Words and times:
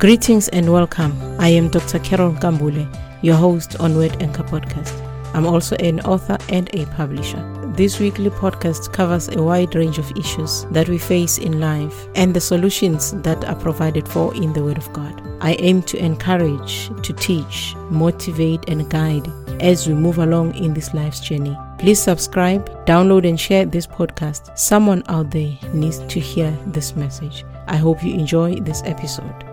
Greetings 0.00 0.48
and 0.48 0.72
welcome. 0.72 1.12
I 1.38 1.48
am 1.48 1.68
Dr. 1.68 1.98
Carol 1.98 2.32
Kambule, 2.32 2.88
your 3.20 3.36
host 3.36 3.78
on 3.80 3.96
Word 3.96 4.16
Anchor 4.22 4.44
Podcast. 4.44 4.98
I'm 5.34 5.44
also 5.44 5.76
an 5.76 6.00
author 6.00 6.38
and 6.48 6.74
a 6.74 6.86
publisher. 6.86 7.44
This 7.76 8.00
weekly 8.00 8.30
podcast 8.30 8.94
covers 8.94 9.28
a 9.28 9.42
wide 9.42 9.74
range 9.74 9.98
of 9.98 10.10
issues 10.16 10.64
that 10.70 10.88
we 10.88 10.96
face 10.96 11.36
in 11.36 11.60
life 11.60 12.06
and 12.14 12.32
the 12.32 12.40
solutions 12.40 13.12
that 13.20 13.44
are 13.44 13.56
provided 13.56 14.08
for 14.08 14.34
in 14.34 14.54
the 14.54 14.64
Word 14.64 14.78
of 14.78 14.90
God. 14.94 15.20
I 15.42 15.56
aim 15.58 15.82
to 15.82 16.02
encourage, 16.02 16.88
to 17.02 17.12
teach, 17.12 17.74
motivate, 17.90 18.70
and 18.70 18.88
guide 18.88 19.30
as 19.60 19.86
we 19.86 19.92
move 19.92 20.16
along 20.16 20.54
in 20.54 20.72
this 20.72 20.94
life's 20.94 21.20
journey. 21.20 21.54
Please 21.78 22.00
subscribe, 22.00 22.86
download, 22.86 23.28
and 23.28 23.38
share 23.38 23.66
this 23.66 23.86
podcast. 23.86 24.56
Someone 24.56 25.02
out 25.08 25.30
there 25.30 25.58
needs 25.74 25.98
to 25.98 26.18
hear 26.18 26.50
this 26.68 26.96
message. 26.96 27.44
I 27.66 27.76
hope 27.76 28.02
you 28.02 28.14
enjoy 28.14 28.60
this 28.60 28.82
episode. 28.86 29.49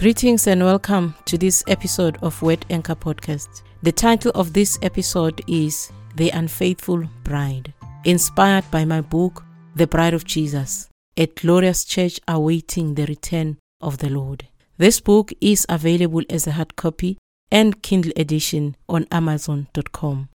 Greetings 0.00 0.46
and 0.46 0.64
welcome 0.64 1.14
to 1.26 1.36
this 1.36 1.62
episode 1.68 2.16
of 2.22 2.40
Word 2.40 2.64
Anchor 2.70 2.94
Podcast. 2.94 3.60
The 3.82 3.92
title 3.92 4.32
of 4.34 4.54
this 4.54 4.78
episode 4.80 5.42
is 5.46 5.92
The 6.16 6.30
Unfaithful 6.30 7.04
Bride, 7.22 7.74
inspired 8.06 8.64
by 8.70 8.86
my 8.86 9.02
book, 9.02 9.44
The 9.74 9.86
Bride 9.86 10.14
of 10.14 10.24
Jesus, 10.24 10.88
a 11.18 11.26
glorious 11.26 11.84
church 11.84 12.18
awaiting 12.26 12.94
the 12.94 13.04
return 13.04 13.58
of 13.82 13.98
the 13.98 14.08
Lord. 14.08 14.48
This 14.78 15.00
book 15.00 15.34
is 15.38 15.66
available 15.68 16.22
as 16.30 16.46
a 16.46 16.52
hard 16.52 16.76
copy 16.76 17.18
and 17.50 17.82
Kindle 17.82 18.12
edition 18.16 18.76
on 18.88 19.06
Amazon.com. 19.12 20.30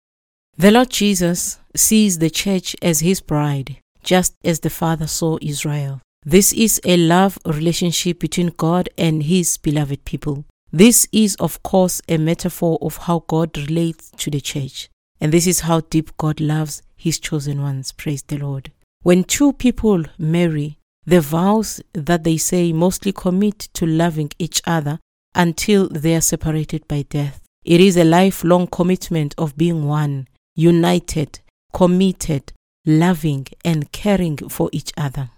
The 0.57 0.71
Lord 0.71 0.89
Jesus 0.89 1.59
sees 1.73 2.19
the 2.19 2.29
church 2.29 2.75
as 2.81 2.99
his 2.99 3.21
bride, 3.21 3.77
just 4.03 4.35
as 4.43 4.59
the 4.59 4.69
Father 4.69 5.07
saw 5.07 5.38
Israel. 5.41 6.01
This 6.25 6.53
is 6.53 6.79
a 6.85 6.95
love 6.95 7.38
relationship 7.45 8.19
between 8.19 8.53
God 8.55 8.88
and 8.97 9.23
His 9.23 9.57
beloved 9.57 10.05
people. 10.05 10.45
This 10.71 11.05
is, 11.11 11.35
of 11.35 11.61
course, 11.63 12.02
a 12.07 12.17
metaphor 12.17 12.77
of 12.81 12.95
how 12.95 13.25
God 13.27 13.57
relates 13.57 14.09
to 14.17 14.31
the 14.31 14.39
church. 14.39 14.89
And 15.19 15.33
this 15.33 15.45
is 15.47 15.61
how 15.61 15.81
deep 15.81 16.16
God 16.17 16.39
loves 16.39 16.81
His 16.95 17.19
chosen 17.19 17.61
ones. 17.61 17.91
Praise 17.91 18.23
the 18.23 18.38
Lord. 18.38 18.71
When 19.01 19.25
two 19.25 19.51
people 19.51 20.05
marry, 20.17 20.77
the 21.05 21.19
vows 21.19 21.81
that 21.91 22.23
they 22.23 22.38
say 22.38 22.71
mostly 22.71 23.11
commit 23.11 23.59
to 23.73 23.85
loving 23.85 24.31
each 24.39 24.61
other 24.66 24.99
until 25.35 25.89
they 25.89 26.16
are 26.16 26.21
separated 26.21 26.88
by 26.88 27.01
death. 27.01 27.41
It 27.66 27.81
is 27.81 27.97
a 27.97 28.05
lifelong 28.05 28.67
commitment 28.67 29.35
of 29.38 29.57
being 29.57 29.85
one, 29.85 30.29
united, 30.55 31.41
committed, 31.73 32.53
loving, 32.85 33.47
and 33.66 33.91
caring 33.91 34.38
for 34.38 34.69
each 34.71 34.94
other. 34.95 35.31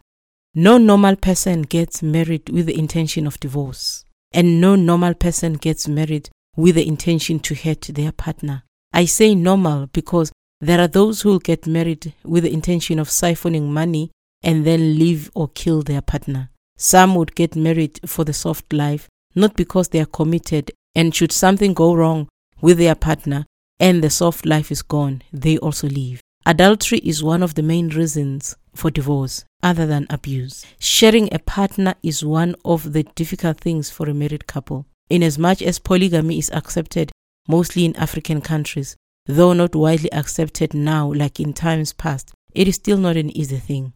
No 0.58 0.78
normal 0.78 1.18
person 1.18 1.64
gets 1.64 2.02
married 2.02 2.48
with 2.50 2.68
the 2.68 2.80
intention 2.80 3.28
of 3.28 3.38
divorce, 3.42 4.06
and 4.32 4.62
no 4.62 4.78
normal 4.78 5.14
person 5.14 5.56
gets 5.56 5.86
married 5.86 6.30
with 6.56 6.76
the 6.76 6.88
intention 6.88 7.40
to 7.42 7.56
hurt 7.56 7.82
their 7.82 8.14
partner. 8.14 8.64
I 8.94 9.04
say 9.04 9.36
normal 9.36 9.88
because 9.88 10.32
there 10.62 10.80
are 10.80 10.88
those 10.88 11.22
who 11.22 11.42
get 11.42 11.68
married 11.68 12.14
with 12.24 12.44
the 12.44 12.54
intention 12.54 13.00
of 13.00 13.10
siphoning 13.10 13.68
money 13.68 14.12
and 14.42 14.66
then 14.66 14.98
leave 14.98 15.30
or 15.36 15.50
kill 15.50 15.82
their 15.82 16.02
partner. 16.02 16.52
Some 16.78 17.16
would 17.16 17.36
get 17.36 17.58
married 17.58 18.00
for 18.06 18.24
the 18.24 18.32
soft 18.32 18.72
life, 18.72 19.10
not 19.36 19.58
because 19.58 19.90
they 19.90 20.00
are 20.00 20.06
committed, 20.06 20.72
and 20.96 21.14
should 21.14 21.34
something 21.34 21.74
go 21.74 21.94
wrong 21.94 22.30
with 22.62 22.78
their 22.78 22.96
partner 22.96 23.46
and 23.78 24.02
the 24.02 24.10
soft 24.10 24.46
life 24.46 24.72
is 24.72 24.82
gone, 24.82 25.22
they 25.34 25.58
also 25.58 25.90
leave. 25.90 26.22
Adultery 26.48 27.00
is 27.00 27.24
one 27.24 27.42
of 27.42 27.56
the 27.56 27.64
main 27.64 27.90
reasons 27.90 28.56
for 28.76 28.92
divorce 28.92 29.44
other 29.64 29.88
than 29.88 30.06
abuse. 30.12 30.64
Sharing 30.78 31.34
a 31.34 31.40
partner 31.40 31.96
is 32.04 32.24
one 32.24 32.54
of 32.64 32.94
the 32.94 33.02
difficult 33.16 33.60
things 33.60 33.90
for 33.90 34.08
a 34.08 34.14
married 34.14 34.46
couple. 34.46 34.86
Inasmuch 35.10 35.64
as 35.64 35.80
polygamy 35.80 36.38
is 36.38 36.52
accepted 36.52 37.12
mostly 37.48 37.84
in 37.84 37.96
African 37.96 38.42
countries, 38.42 38.96
though 39.26 39.54
not 39.54 39.74
widely 39.74 40.12
accepted 40.14 40.76
now 40.76 41.12
like 41.12 41.40
in 41.40 41.52
times 41.52 41.94
past, 41.94 42.32
it 42.54 42.68
is 42.68 42.76
still 42.76 42.98
not 42.98 43.18
an 43.18 43.36
easy 43.36 43.58
thing. 43.58 43.94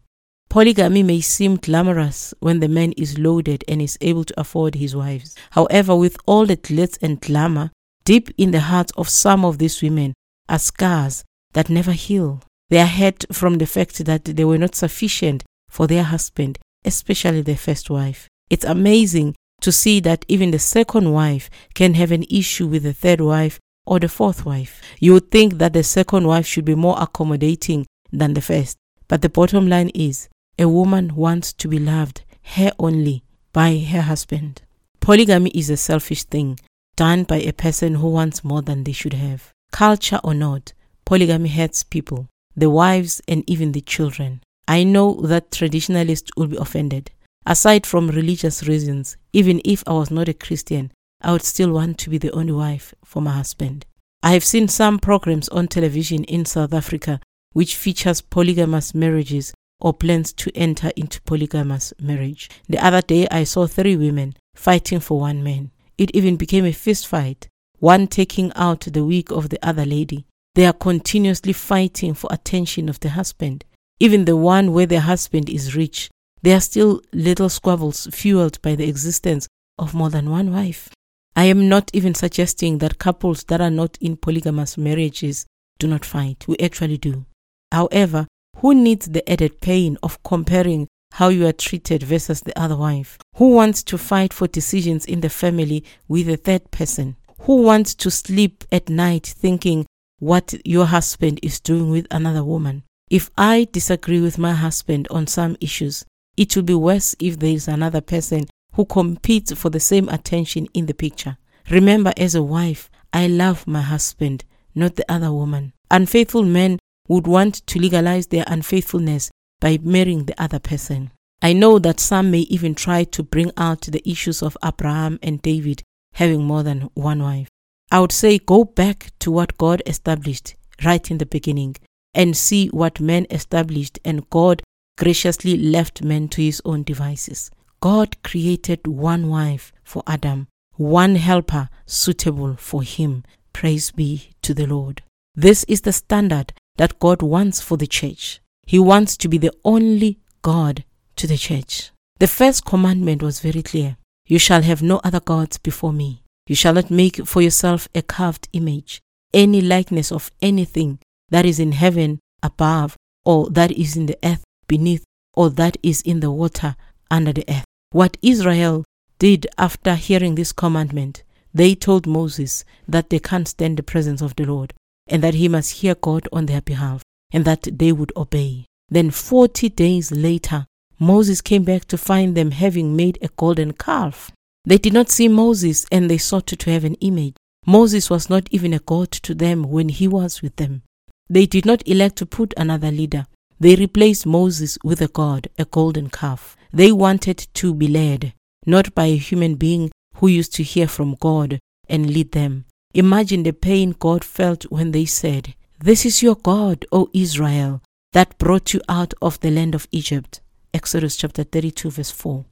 Polygamy 0.48 1.04
may 1.04 1.20
seem 1.20 1.54
glamorous 1.54 2.34
when 2.40 2.58
the 2.58 2.66
man 2.66 2.90
is 2.96 3.16
loaded 3.16 3.62
and 3.68 3.80
is 3.80 3.96
able 4.00 4.24
to 4.24 4.40
afford 4.40 4.74
his 4.74 4.96
wives. 4.96 5.36
However, 5.50 5.94
with 5.94 6.16
all 6.26 6.46
the 6.46 6.56
glitz 6.56 6.98
and 7.00 7.20
glamour, 7.20 7.70
deep 8.04 8.28
in 8.36 8.50
the 8.50 8.58
hearts 8.58 8.90
of 8.96 9.08
some 9.08 9.44
of 9.44 9.58
these 9.58 9.80
women 9.80 10.14
are 10.48 10.58
scars 10.58 11.22
that 11.52 11.68
never 11.70 11.92
heal. 11.92 12.42
They 12.68 12.78
are 12.78 12.86
hurt 12.86 13.24
from 13.32 13.58
the 13.58 13.66
fact 13.66 14.04
that 14.04 14.24
they 14.24 14.44
were 14.44 14.58
not 14.58 14.74
sufficient 14.74 15.44
for 15.68 15.86
their 15.86 16.04
husband, 16.04 16.58
especially 16.84 17.42
their 17.42 17.56
first 17.56 17.90
wife. 17.90 18.28
It's 18.48 18.64
amazing 18.64 19.34
to 19.60 19.72
see 19.72 20.00
that 20.00 20.24
even 20.28 20.50
the 20.50 20.58
second 20.58 21.12
wife 21.12 21.50
can 21.74 21.94
have 21.94 22.12
an 22.12 22.24
issue 22.30 22.66
with 22.66 22.82
the 22.82 22.92
third 22.92 23.20
wife 23.20 23.58
or 23.86 23.98
the 23.98 24.08
fourth 24.08 24.46
wife. 24.46 24.80
You 24.98 25.14
would 25.14 25.30
think 25.30 25.54
that 25.58 25.72
the 25.72 25.82
second 25.82 26.26
wife 26.26 26.46
should 26.46 26.64
be 26.64 26.74
more 26.74 26.96
accommodating 27.00 27.86
than 28.12 28.34
the 28.34 28.40
first. 28.40 28.76
But 29.08 29.22
the 29.22 29.28
bottom 29.28 29.68
line 29.68 29.90
is 29.90 30.28
a 30.58 30.68
woman 30.68 31.14
wants 31.16 31.52
to 31.54 31.68
be 31.68 31.78
loved, 31.78 32.22
her 32.42 32.72
only, 32.78 33.24
by 33.52 33.78
her 33.78 34.02
husband. 34.02 34.62
Polygamy 35.00 35.50
is 35.50 35.70
a 35.70 35.76
selfish 35.76 36.24
thing 36.24 36.58
done 36.96 37.24
by 37.24 37.36
a 37.36 37.52
person 37.52 37.96
who 37.96 38.10
wants 38.10 38.44
more 38.44 38.62
than 38.62 38.84
they 38.84 38.92
should 38.92 39.14
have. 39.14 39.52
Culture 39.72 40.20
or 40.22 40.34
not, 40.34 40.72
polygamy 41.10 41.48
hurts 41.48 41.82
people 41.82 42.28
the 42.56 42.70
wives, 42.70 43.20
and 43.26 43.42
even 43.48 43.72
the 43.72 43.80
children. 43.80 44.40
I 44.68 44.84
know 44.84 45.14
that 45.22 45.50
traditionalists 45.50 46.30
will 46.36 46.46
be 46.46 46.56
offended. 46.56 47.10
Aside 47.44 47.84
from 47.84 48.10
religious 48.10 48.62
reasons, 48.68 49.16
even 49.32 49.60
if 49.64 49.82
I 49.88 49.94
was 49.94 50.12
not 50.12 50.28
a 50.28 50.34
Christian, 50.34 50.92
I 51.20 51.32
would 51.32 51.42
still 51.42 51.72
want 51.72 51.98
to 51.98 52.10
be 52.10 52.18
the 52.18 52.30
only 52.30 52.52
wife 52.52 52.94
for 53.04 53.20
my 53.20 53.32
husband. 53.32 53.86
I 54.22 54.34
have 54.34 54.44
seen 54.44 54.68
some 54.68 55.00
programs 55.00 55.48
on 55.48 55.66
television 55.66 56.22
in 56.24 56.44
South 56.44 56.72
Africa 56.72 57.20
which 57.54 57.74
features 57.74 58.20
polygamous 58.20 58.94
marriages 58.94 59.52
or 59.80 59.92
plans 59.92 60.32
to 60.34 60.52
enter 60.54 60.92
into 60.94 61.20
polygamous 61.22 61.92
marriage. 62.00 62.48
The 62.68 62.78
other 62.78 63.02
day 63.02 63.26
I 63.32 63.42
saw 63.42 63.66
three 63.66 63.96
women 63.96 64.34
fighting 64.54 65.00
for 65.00 65.18
one 65.18 65.42
man. 65.42 65.72
It 65.98 66.14
even 66.14 66.36
became 66.36 66.66
a 66.66 66.72
fist 66.72 67.08
fight, 67.08 67.48
one 67.80 68.06
taking 68.06 68.52
out 68.54 68.82
the 68.82 69.04
wig 69.04 69.32
of 69.32 69.48
the 69.48 69.58
other 69.66 69.84
lady. 69.84 70.26
They 70.54 70.66
are 70.66 70.72
continuously 70.72 71.52
fighting 71.52 72.14
for 72.14 72.28
attention 72.32 72.88
of 72.88 73.00
the 73.00 73.10
husband. 73.10 73.64
Even 74.00 74.24
the 74.24 74.36
one 74.36 74.72
where 74.72 74.86
the 74.86 75.00
husband 75.00 75.48
is 75.48 75.76
rich, 75.76 76.10
there 76.42 76.56
are 76.56 76.60
still 76.60 77.02
little 77.12 77.48
squabbles 77.48 78.08
fueled 78.12 78.60
by 78.62 78.74
the 78.74 78.88
existence 78.88 79.46
of 79.78 79.94
more 79.94 80.10
than 80.10 80.30
one 80.30 80.52
wife. 80.52 80.88
I 81.36 81.44
am 81.44 81.68
not 81.68 81.90
even 81.92 82.14
suggesting 82.14 82.78
that 82.78 82.98
couples 82.98 83.44
that 83.44 83.60
are 83.60 83.70
not 83.70 83.96
in 84.00 84.16
polygamous 84.16 84.76
marriages 84.76 85.46
do 85.78 85.86
not 85.86 86.04
fight. 86.04 86.44
We 86.48 86.56
actually 86.58 86.98
do. 86.98 87.24
However, 87.70 88.26
who 88.58 88.74
needs 88.74 89.06
the 89.06 89.28
added 89.30 89.60
pain 89.60 89.96
of 90.02 90.22
comparing 90.22 90.88
how 91.12 91.28
you 91.28 91.46
are 91.46 91.52
treated 91.52 92.02
versus 92.02 92.40
the 92.40 92.58
other 92.58 92.76
wife? 92.76 93.18
Who 93.36 93.54
wants 93.54 93.82
to 93.84 93.98
fight 93.98 94.32
for 94.32 94.46
decisions 94.46 95.06
in 95.06 95.20
the 95.20 95.30
family 95.30 95.84
with 96.08 96.28
a 96.28 96.36
third 96.36 96.70
person? 96.70 97.16
Who 97.42 97.62
wants 97.62 97.94
to 97.96 98.10
sleep 98.10 98.64
at 98.70 98.88
night 98.88 99.26
thinking 99.26 99.86
what 100.20 100.54
your 100.64 100.86
husband 100.86 101.40
is 101.42 101.58
doing 101.58 101.90
with 101.90 102.06
another 102.10 102.44
woman. 102.44 102.84
If 103.10 103.30
I 103.36 103.66
disagree 103.72 104.20
with 104.20 104.38
my 104.38 104.52
husband 104.52 105.08
on 105.10 105.26
some 105.26 105.56
issues, 105.60 106.04
it 106.36 106.54
will 106.54 106.62
be 106.62 106.74
worse 106.74 107.16
if 107.18 107.38
there 107.38 107.50
is 107.50 107.66
another 107.66 108.00
person 108.00 108.44
who 108.74 108.84
competes 108.84 109.52
for 109.52 109.70
the 109.70 109.80
same 109.80 110.08
attention 110.08 110.68
in 110.72 110.86
the 110.86 110.94
picture. 110.94 111.36
Remember, 111.70 112.12
as 112.16 112.34
a 112.34 112.42
wife, 112.42 112.88
I 113.12 113.26
love 113.26 113.66
my 113.66 113.80
husband, 113.80 114.44
not 114.74 114.96
the 114.96 115.10
other 115.10 115.32
woman. 115.32 115.72
Unfaithful 115.90 116.44
men 116.44 116.78
would 117.08 117.26
want 117.26 117.66
to 117.66 117.80
legalize 117.80 118.28
their 118.28 118.44
unfaithfulness 118.46 119.30
by 119.60 119.78
marrying 119.82 120.26
the 120.26 120.40
other 120.40 120.60
person. 120.60 121.10
I 121.42 121.52
know 121.54 121.78
that 121.80 121.98
some 121.98 122.30
may 122.30 122.40
even 122.40 122.74
try 122.74 123.04
to 123.04 123.22
bring 123.22 123.50
out 123.56 123.82
the 123.82 124.08
issues 124.08 124.42
of 124.42 124.56
Abraham 124.64 125.18
and 125.22 125.42
David 125.42 125.82
having 126.14 126.44
more 126.44 126.62
than 126.62 126.90
one 126.94 127.22
wife. 127.22 127.48
I 127.90 128.00
would 128.00 128.12
say 128.12 128.38
go 128.38 128.64
back 128.64 129.10
to 129.20 129.30
what 129.30 129.58
God 129.58 129.82
established 129.86 130.54
right 130.84 131.10
in 131.10 131.18
the 131.18 131.26
beginning 131.26 131.76
and 132.14 132.36
see 132.36 132.68
what 132.68 133.00
man 133.00 133.26
established, 133.30 133.98
and 134.04 134.28
God 134.30 134.62
graciously 134.96 135.56
left 135.56 136.02
man 136.02 136.28
to 136.28 136.42
his 136.42 136.60
own 136.64 136.82
devices. 136.82 137.50
God 137.80 138.22
created 138.22 138.86
one 138.86 139.28
wife 139.28 139.72
for 139.84 140.02
Adam, 140.06 140.48
one 140.76 141.16
helper 141.16 141.68
suitable 141.86 142.56
for 142.56 142.82
him. 142.82 143.24
Praise 143.52 143.90
be 143.90 144.30
to 144.42 144.54
the 144.54 144.66
Lord. 144.66 145.02
This 145.34 145.64
is 145.64 145.82
the 145.82 145.92
standard 145.92 146.52
that 146.76 146.98
God 146.98 147.22
wants 147.22 147.60
for 147.60 147.76
the 147.76 147.86
church. 147.86 148.40
He 148.66 148.78
wants 148.78 149.16
to 149.18 149.28
be 149.28 149.38
the 149.38 149.52
only 149.64 150.18
God 150.42 150.84
to 151.16 151.26
the 151.26 151.36
church. 151.36 151.90
The 152.18 152.28
first 152.28 152.64
commandment 152.64 153.22
was 153.22 153.40
very 153.40 153.62
clear 153.62 153.96
You 154.26 154.38
shall 154.38 154.62
have 154.62 154.82
no 154.82 155.00
other 155.02 155.20
gods 155.20 155.58
before 155.58 155.92
me. 155.92 156.22
You 156.50 156.56
shall 156.56 156.74
not 156.74 156.90
make 156.90 157.24
for 157.28 157.40
yourself 157.40 157.88
a 157.94 158.02
carved 158.02 158.48
image, 158.52 159.00
any 159.32 159.60
likeness 159.60 160.10
of 160.10 160.32
anything 160.42 160.98
that 161.28 161.46
is 161.46 161.60
in 161.60 161.70
heaven 161.70 162.18
above, 162.42 162.96
or 163.24 163.48
that 163.50 163.70
is 163.70 163.96
in 163.96 164.06
the 164.06 164.18
earth 164.24 164.42
beneath, 164.66 165.04
or 165.32 165.48
that 165.50 165.76
is 165.80 166.02
in 166.02 166.18
the 166.18 166.32
water 166.32 166.74
under 167.08 167.32
the 167.32 167.44
earth. 167.48 167.66
What 167.92 168.16
Israel 168.20 168.84
did 169.20 169.46
after 169.58 169.94
hearing 169.94 170.34
this 170.34 170.50
commandment, 170.50 171.22
they 171.54 171.76
told 171.76 172.08
Moses 172.08 172.64
that 172.88 173.10
they 173.10 173.20
can't 173.20 173.46
stand 173.46 173.76
the 173.76 173.84
presence 173.84 174.20
of 174.20 174.34
the 174.34 174.44
Lord, 174.44 174.74
and 175.06 175.22
that 175.22 175.34
he 175.34 175.46
must 175.46 175.82
hear 175.82 175.94
God 175.94 176.26
on 176.32 176.46
their 176.46 176.62
behalf, 176.62 177.04
and 177.32 177.44
that 177.44 177.68
they 177.78 177.92
would 177.92 178.12
obey. 178.16 178.66
Then, 178.88 179.12
40 179.12 179.68
days 179.68 180.10
later, 180.10 180.66
Moses 180.98 181.42
came 181.42 181.62
back 181.62 181.84
to 181.84 181.96
find 181.96 182.36
them 182.36 182.50
having 182.50 182.96
made 182.96 183.18
a 183.22 183.28
golden 183.36 183.72
calf. 183.72 184.32
They 184.64 184.78
did 184.78 184.92
not 184.92 185.10
see 185.10 185.28
Moses 185.28 185.86
and 185.90 186.10
they 186.10 186.18
sought 186.18 186.46
to 186.46 186.70
have 186.70 186.84
an 186.84 186.94
image. 186.96 187.34
Moses 187.66 188.10
was 188.10 188.28
not 188.28 188.48
even 188.50 188.72
a 188.72 188.78
god 188.78 189.10
to 189.12 189.34
them 189.34 189.64
when 189.64 189.88
he 189.88 190.06
was 190.08 190.42
with 190.42 190.56
them. 190.56 190.82
They 191.28 191.46
did 191.46 191.64
not 191.64 191.86
elect 191.86 192.16
to 192.16 192.26
put 192.26 192.54
another 192.56 192.90
leader. 192.90 193.26
They 193.58 193.76
replaced 193.76 194.26
Moses 194.26 194.78
with 194.82 195.00
a 195.00 195.08
god, 195.08 195.48
a 195.58 195.64
golden 195.64 196.10
calf. 196.10 196.56
They 196.72 196.92
wanted 196.92 197.46
to 197.54 197.74
be 197.74 197.88
led, 197.88 198.32
not 198.66 198.94
by 198.94 199.06
a 199.06 199.16
human 199.16 199.54
being 199.54 199.90
who 200.16 200.28
used 200.28 200.54
to 200.54 200.62
hear 200.62 200.88
from 200.88 201.14
God 201.20 201.58
and 201.88 202.10
lead 202.10 202.32
them. 202.32 202.64
Imagine 202.94 203.42
the 203.42 203.52
pain 203.52 203.94
God 203.98 204.24
felt 204.24 204.64
when 204.64 204.90
they 204.90 205.04
said, 205.04 205.54
This 205.78 206.04
is 206.04 206.22
your 206.22 206.36
God, 206.36 206.84
O 206.90 207.08
Israel, 207.12 207.82
that 208.12 208.38
brought 208.38 208.74
you 208.74 208.80
out 208.88 209.14
of 209.22 209.38
the 209.40 209.50
land 209.50 209.74
of 209.74 209.86
Egypt. 209.92 210.40
Exodus 210.74 211.16
chapter 211.16 211.44
32, 211.44 211.90
verse 211.90 212.10
4. 212.10 212.44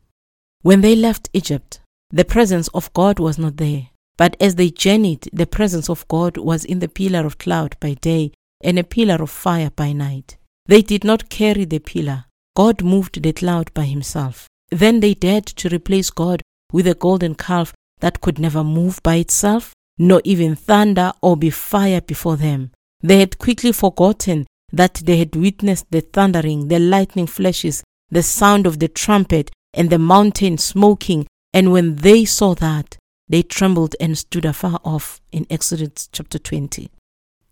When 0.63 0.81
they 0.81 0.95
left 0.95 1.29
Egypt, 1.33 1.81
the 2.11 2.25
presence 2.25 2.69
of 2.69 2.93
God 2.93 3.19
was 3.19 3.39
not 3.39 3.57
there. 3.57 3.89
But 4.17 4.37
as 4.41 4.57
they 4.57 4.71
journeyed, 4.71 5.29
the 5.33 5.47
presence 5.47 5.89
of 5.89 6.07
God 6.09 6.37
was 6.37 6.65
in 6.65 6.81
the 6.81 6.89
pillar 6.89 7.25
of 7.25 7.39
cloud 7.39 7.77
by 7.81 7.95
day 7.95 8.33
and 8.63 8.79
a 8.79 8.85
pillar 8.85 9.23
of 9.23 9.31
fire 9.31 9.71
by 9.71 9.93
night. 9.93 10.37
They 10.67 10.83
did 10.83 11.05
not 11.05 11.31
carry 11.31 11.65
the 11.65 11.79
pillar. 11.79 12.25
God 12.57 12.83
moved 12.83 13.23
the 13.23 13.33
cloud 13.33 13.73
by 13.75 13.85
himself. 13.85 14.49
Then 14.71 15.01
they 15.01 15.15
dared 15.15 15.47
to 15.47 15.69
replace 15.69 16.11
God 16.11 16.43
with 16.73 16.87
a 16.87 16.95
golden 16.95 17.35
calf 17.35 17.73
that 18.01 18.21
could 18.21 18.39
never 18.39 18.65
move 18.65 19.01
by 19.03 19.17
itself, 19.17 19.73
nor 19.97 20.21
even 20.25 20.57
thunder 20.57 21.13
or 21.23 21.37
be 21.37 21.51
fire 21.51 22.01
before 22.01 22.37
them. 22.37 22.73
They 23.01 23.21
had 23.21 23.39
quickly 23.39 23.73
forgotten 23.73 24.47
that 24.73 24.95
they 25.05 25.17
had 25.19 25.35
witnessed 25.37 25.87
the 25.91 26.01
thundering, 26.01 26.69
the 26.69 26.79
lightning 26.79 27.27
flashes, 27.27 27.83
the 28.11 28.23
sound 28.23 28.67
of 28.67 28.79
the 28.79 28.89
trumpet, 28.89 29.51
and 29.75 29.91
the 29.91 29.99
mountain 29.99 30.59
smoking, 30.59 31.27
and 31.53 31.73
when 31.73 31.97
they 31.97 32.25
saw 32.25 32.55
that, 32.55 32.97
they 33.29 33.43
trembled 33.43 33.95
and 34.01 34.17
stood 34.17 34.45
afar 34.45 34.81
off 34.85 35.21
in 35.33 35.47
Exodus 35.51 36.09
chapter 36.13 36.39
20. 36.39 36.91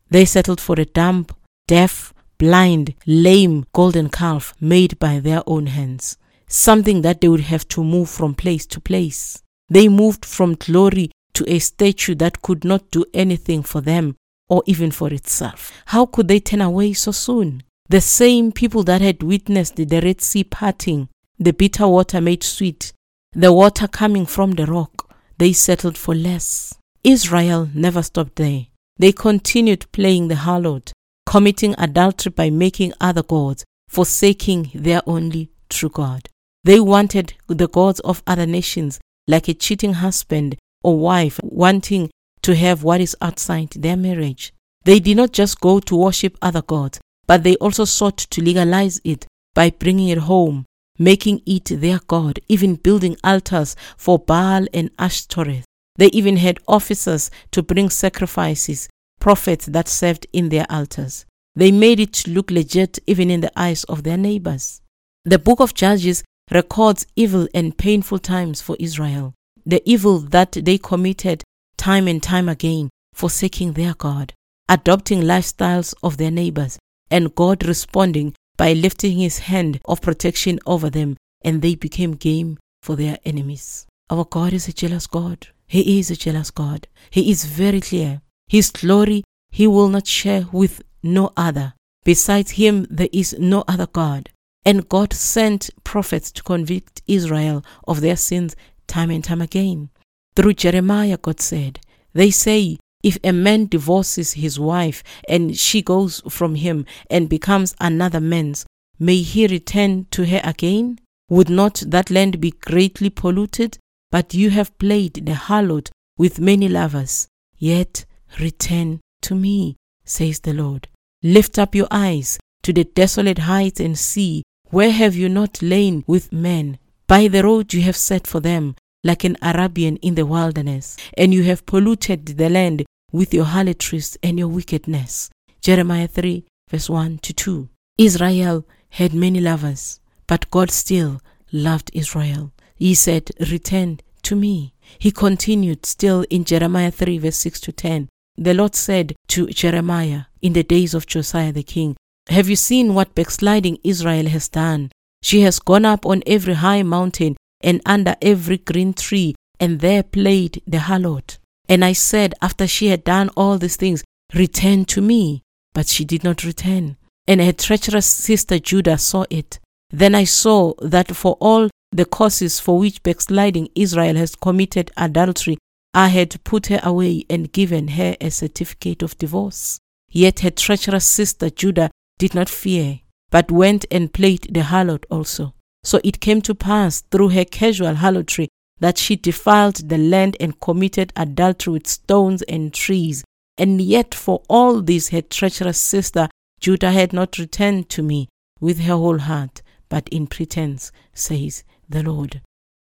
They 0.09 0.25
settled 0.25 0.61
for 0.61 0.79
a 0.79 0.85
dumb, 0.85 1.27
deaf, 1.67 2.15
blind, 2.39 2.95
lame 3.07 3.67
golden 3.73 4.09
calf 4.09 4.55
made 4.61 4.99
by 4.99 5.21
their 5.21 5.43
own 5.47 5.67
hands, 5.67 6.17
something 6.47 7.03
that 7.03 7.21
they 7.21 7.29
would 7.29 7.41
have 7.41 7.67
to 7.69 7.85
move 7.85 8.09
from 8.09 8.35
place 8.35 8.67
to 8.67 8.81
place. 8.81 9.43
They 9.69 9.89
moved 9.89 10.25
from 10.25 10.55
glory 10.55 11.11
to 11.35 11.51
a 11.51 11.59
statue 11.59 12.15
that 12.17 12.43
could 12.43 12.65
not 12.65 12.91
do 12.91 13.05
anything 13.13 13.63
for 13.63 13.81
them 13.81 14.17
or 14.49 14.63
even 14.67 14.91
for 14.91 15.13
itself. 15.13 15.73
How 15.87 16.07
could 16.07 16.29
they 16.29 16.41
turn 16.41 16.61
away 16.61 16.93
so 16.93 17.11
soon? 17.11 17.63
The 17.89 18.01
same 18.01 18.53
people 18.53 18.83
that 18.85 19.01
had 19.01 19.23
witnessed 19.23 19.77
the 19.77 20.01
Red 20.01 20.21
Sea 20.21 20.45
parting, 20.45 21.09
the 21.39 21.53
bitter 21.53 21.87
water 21.87 22.21
made 22.21 22.43
sweet, 22.43 22.93
the 23.33 23.53
water 23.53 23.89
coming 23.89 24.27
from 24.27 24.53
the 24.53 24.67
rock, 24.67 25.15
they 25.39 25.53
settled 25.53 25.99
for 25.99 26.15
less. 26.15 26.75
Israel 27.05 27.69
never 27.75 28.03
stopped 28.03 28.37
there. 28.37 28.67
They 28.99 29.13
continued 29.13 29.91
playing 29.93 30.29
the 30.29 30.37
harlot, 30.37 30.93
committing 31.27 31.75
adultery 31.79 32.33
by 32.33 32.51
making 32.51 32.95
other 33.01 33.23
gods, 33.23 33.65
forsaking 33.89 34.71
their 34.75 35.03
only 35.07 35.51
true 35.69 35.91
God. 35.91 36.29
They 36.65 36.81
wanted 36.81 37.35
the 37.47 37.69
gods 37.69 38.01
of 38.01 38.23
other 38.27 38.47
nations, 38.47 38.99
like 39.29 39.49
a 39.49 39.55
cheating 39.55 39.95
husband 39.95 40.57
or 40.83 40.99
wife 40.99 41.39
wanting 41.43 42.11
to 42.43 42.55
have 42.55 42.83
what 42.83 43.01
is 43.01 43.17
outside 43.21 43.71
their 43.71 43.97
marriage. 43.97 44.53
They 44.85 44.99
did 45.01 45.17
not 45.17 45.33
just 45.33 45.61
go 45.61 45.81
to 45.81 45.97
worship 45.97 46.39
other 46.41 46.63
gods, 46.63 47.01
but 47.27 47.43
they 47.43 47.57
also 47.57 47.85
sought 47.85 48.19
to 48.19 48.43
legalize 48.43 49.01
it 49.05 49.27
by 49.55 49.71
bringing 49.71 50.09
it 50.09 50.19
home, 50.19 50.65
making 50.99 51.43
it 51.47 51.65
their 51.67 52.01
god, 52.07 52.41
even 52.49 52.77
building 52.77 53.17
altars 53.23 53.77
for 53.97 54.19
Baal 54.19 54.67
and 54.73 54.91
Ashtoreth. 54.99 55.65
They 55.97 56.09
even 56.09 56.37
had 56.37 56.59
officers 56.69 57.31
to 57.53 57.63
bring 57.63 57.91
sacrifices, 57.91 58.89
prophets 59.21 59.67
that 59.67 59.89
served 59.89 60.27
in 60.33 60.51
their 60.51 60.67
altars. 60.71 61.25
They 61.55 61.73
made 61.73 62.01
it 62.01 62.27
look 62.27 62.51
legit 62.51 62.99
even 63.07 63.31
in 63.31 63.41
the 63.41 63.53
eyes 63.57 63.85
of 63.85 64.03
their 64.03 64.19
neighbors. 64.19 64.83
The 65.25 65.39
book 65.39 65.61
of 65.61 65.75
Judges 65.75 66.23
records 66.51 67.07
evil 67.17 67.49
and 67.55 67.77
painful 67.77 68.19
times 68.19 68.61
for 68.61 68.77
Israel. 68.79 69.35
The 69.65 69.83
evil 69.89 70.19
that 70.19 70.53
they 70.53 70.79
committed 70.79 71.43
time 71.77 72.07
and 72.07 72.23
time 72.23 72.49
again, 72.49 72.91
forsaking 73.15 73.73
their 73.73 73.95
God, 73.95 74.33
adopting 74.69 75.23
lifestyles 75.23 75.95
of 76.03 76.19
their 76.19 76.31
neighbors, 76.31 76.79
and 77.11 77.35
God 77.35 77.67
responding 77.67 78.35
by 78.57 78.73
lifting 78.73 79.19
his 79.19 79.41
hand 79.41 79.81
of 79.85 80.01
protection 80.01 80.59
over 80.67 80.91
them, 80.91 81.17
and 81.43 81.63
they 81.63 81.75
became 81.75 82.13
game 82.13 82.59
for 82.83 82.97
their 82.97 83.19
enemies. 83.25 83.87
Our 84.11 84.25
God 84.25 84.53
is 84.53 84.69
a 84.69 84.73
jealous 84.73 85.07
God. 85.07 85.49
He 85.67 85.99
is 85.99 86.11
a 86.11 86.17
jealous 86.17 86.51
God. 86.51 86.87
He 87.11 87.31
is 87.31 87.45
very 87.45 87.81
clear. 87.81 88.21
His 88.49 88.71
glory 88.71 89.25
he 89.51 89.67
will 89.67 89.89
not 89.89 90.07
share 90.07 90.47
with 90.53 90.83
no 91.03 91.33
other. 91.37 91.75
Besides 92.05 92.53
him, 92.53 92.87
there 92.91 93.09
is 93.13 93.35
no 93.39 93.65
other 93.67 93.87
God. 93.87 94.31
And 94.65 94.89
God 94.89 95.13
sent 95.13 95.71
prophets 95.83 96.31
to 96.33 96.43
convict 96.43 97.03
Israel 97.07 97.65
of 97.89 98.01
their 98.01 98.17
sins 98.17 98.55
time 98.87 99.11
and 99.11 99.25
time 99.25 99.41
again. 99.41 99.91
Through 100.35 100.55
Jeremiah, 100.55 101.17
God 101.17 101.41
said, 101.41 101.81
They 102.13 102.31
say, 102.31 102.79
if 103.07 103.17
a 103.23 103.31
man 103.31 103.67
divorces 103.67 104.33
his 104.33 104.59
wife 104.59 105.05
and 105.29 105.57
she 105.57 105.81
goes 105.81 106.21
from 106.29 106.57
him 106.57 106.85
and 107.09 107.29
becomes 107.29 107.73
another 107.79 108.21
man's, 108.21 108.67
may 108.99 109.19
he 109.19 109.47
return 109.47 110.07
to 110.11 110.27
her 110.27 110.41
again? 110.43 110.99
Would 111.31 111.49
not 111.49 111.85
that 111.87 112.11
land 112.11 112.41
be 112.41 112.51
greatly 112.51 113.11
polluted? 113.11 113.79
But 114.11 114.35
you 114.35 114.51
have 114.51 114.77
played 114.79 115.25
the 115.25 115.35
harlot 115.35 115.91
with 116.19 116.41
many 116.41 116.69
lovers. 116.69 117.29
Yet 117.57 118.07
return 118.41 119.01
to 119.23 119.37
me, 119.37 119.77
says 120.05 120.41
the 120.41 120.55
Lord. 120.55 120.89
Lift 121.23 121.61
up 121.61 121.77
your 121.77 121.89
eyes 121.93 122.41
to 122.63 122.73
the 122.73 122.83
desolate 122.83 123.39
heights 123.39 123.79
and 123.79 123.97
see, 123.97 124.43
where 124.71 124.91
have 124.91 125.15
you 125.15 125.29
not 125.29 125.63
lain 125.63 126.03
with 126.09 126.33
men? 126.33 126.79
By 127.07 127.29
the 127.29 127.45
road 127.45 127.73
you 127.73 127.83
have 127.83 127.97
set 127.97 128.27
for 128.27 128.41
them, 128.41 128.75
like 129.05 129.23
an 129.23 129.37
Arabian 129.43 129.97
in 129.99 130.17
the 130.17 130.27
wilderness, 130.27 130.97
and 131.17 131.33
you 131.33 131.45
have 131.45 131.67
polluted 131.67 132.27
the 132.27 132.49
land 132.49 132.85
with 133.13 133.33
your 133.33 133.45
harlotries 133.45 134.17
and 134.23 134.39
your 134.39 134.49
wickedness. 134.49 135.31
Jeremiah 135.61 136.09
3, 136.09 136.45
verse 136.71 136.89
1 136.89 137.19
to 137.19 137.33
2. 137.33 137.69
Israel 137.99 138.67
had 138.91 139.15
many 139.15 139.41
lovers, 139.41 140.01
but 140.27 140.51
God 140.51 140.71
still 140.71 141.21
loved 141.53 141.91
Israel. 141.95 142.53
He 142.75 142.95
said, 142.95 143.31
Return 143.51 144.01
to 144.23 144.37
me. 144.37 144.75
He 144.99 145.11
continued 145.11 145.87
still 145.87 146.25
in 146.31 146.45
Jeremiah 146.45 146.91
3, 146.91 147.19
verse 147.19 147.37
6 147.37 147.61
to 147.61 147.73
10. 147.73 148.09
The 148.37 148.55
Lord 148.55 148.75
said 148.75 149.17
to 149.29 149.47
Jeremiah 149.47 150.23
in 150.43 150.53
the 150.53 150.63
days 150.63 150.93
of 150.95 151.07
Josiah 151.07 151.53
the 151.53 151.63
king, 151.63 151.97
Have 152.29 152.49
you 152.49 152.57
seen 152.57 152.95
what 152.95 153.15
backsliding 153.15 153.79
Israel 153.83 154.29
has 154.29 154.49
done? 154.49 154.91
She 155.23 155.41
has 155.41 155.59
gone 155.59 155.85
up 155.85 156.05
on 156.05 156.23
every 156.27 156.55
high 156.55 156.83
mountain 156.83 157.37
and 157.63 157.81
under 157.87 158.15
every 158.21 158.59
green 158.59 158.93
tree, 158.93 159.35
and 159.59 159.81
there 159.81 160.03
played 160.03 160.63
the 160.67 160.79
harlot. 160.79 161.39
And 161.69 161.85
I 161.85 161.93
said, 161.93 162.35
after 162.41 162.67
she 162.67 162.89
had 162.89 163.05
done 163.05 163.31
all 163.37 163.59
these 163.59 163.77
things, 163.77 164.05
Return 164.35 164.85
to 164.87 165.01
me. 165.01 165.43
But 165.73 165.89
she 165.89 166.05
did 166.05 166.25
not 166.25 166.45
return. 166.45 166.97
And 167.27 167.41
her 167.41 167.53
treacherous 167.53 168.07
sister 168.07 168.59
Judah 168.59 168.99
saw 168.99 169.25
it. 169.31 169.59
Then 169.91 170.15
I 170.15 170.25
saw 170.25 170.75
that 170.81 171.15
for 171.15 171.37
all 171.41 171.69
the 171.93 172.05
causes 172.05 172.59
for 172.61 172.79
which 172.79 173.03
backsliding 173.03 173.69
Israel 173.75 174.17
has 174.17 174.35
committed 174.35 174.91
adultery, 174.97 175.59
I 175.95 176.09
had 176.09 176.43
put 176.45 176.67
her 176.67 176.81
away 176.83 177.25
and 177.31 177.53
given 177.53 177.89
her 177.89 178.17
a 178.21 178.31
certificate 178.31 179.03
of 179.03 179.17
divorce. 179.19 179.79
Yet 180.11 180.41
her 180.41 180.51
treacherous 180.51 181.07
sister 181.07 181.51
Judah 181.51 181.91
did 182.19 182.35
not 182.35 182.49
fear, 182.49 183.01
but 183.31 183.51
went 183.51 183.87
and 183.91 184.13
played 184.13 184.49
the 184.53 184.61
harlot 184.61 185.05
also. 185.11 185.55
So 185.85 186.01
it 186.03 186.21
came 186.21 186.43
to 186.43 186.55
pass 186.55 187.03
through 187.11 187.31
her 187.31 187.45
casual 187.45 187.95
harlotry 187.97 188.49
that 188.81 188.99
she 188.99 189.17
defiled 189.17 189.89
the 189.89 189.99
land 189.99 190.37
and 190.39 190.61
committed 190.61 191.13
adultery 191.17 191.75
with 191.75 191.87
stones 191.87 192.43
and 192.43 192.75
trees. 192.75 193.25
And 193.59 193.81
yet, 193.81 194.15
for 194.15 194.43
all 194.49 194.83
this, 194.83 195.09
her 195.11 195.23
treacherous 195.23 195.79
sister 195.79 196.29
Judah 196.61 196.91
had 196.91 197.13
not 197.13 197.39
returned 197.39 197.89
to 197.91 198.03
me 198.03 198.29
with 198.61 198.81
her 198.81 198.95
whole 198.95 199.19
heart, 199.19 199.63
but 199.89 200.09
in 200.09 200.27
pretense, 200.27 200.91
says 201.13 201.65
the 201.89 202.03
Lord. 202.03 202.41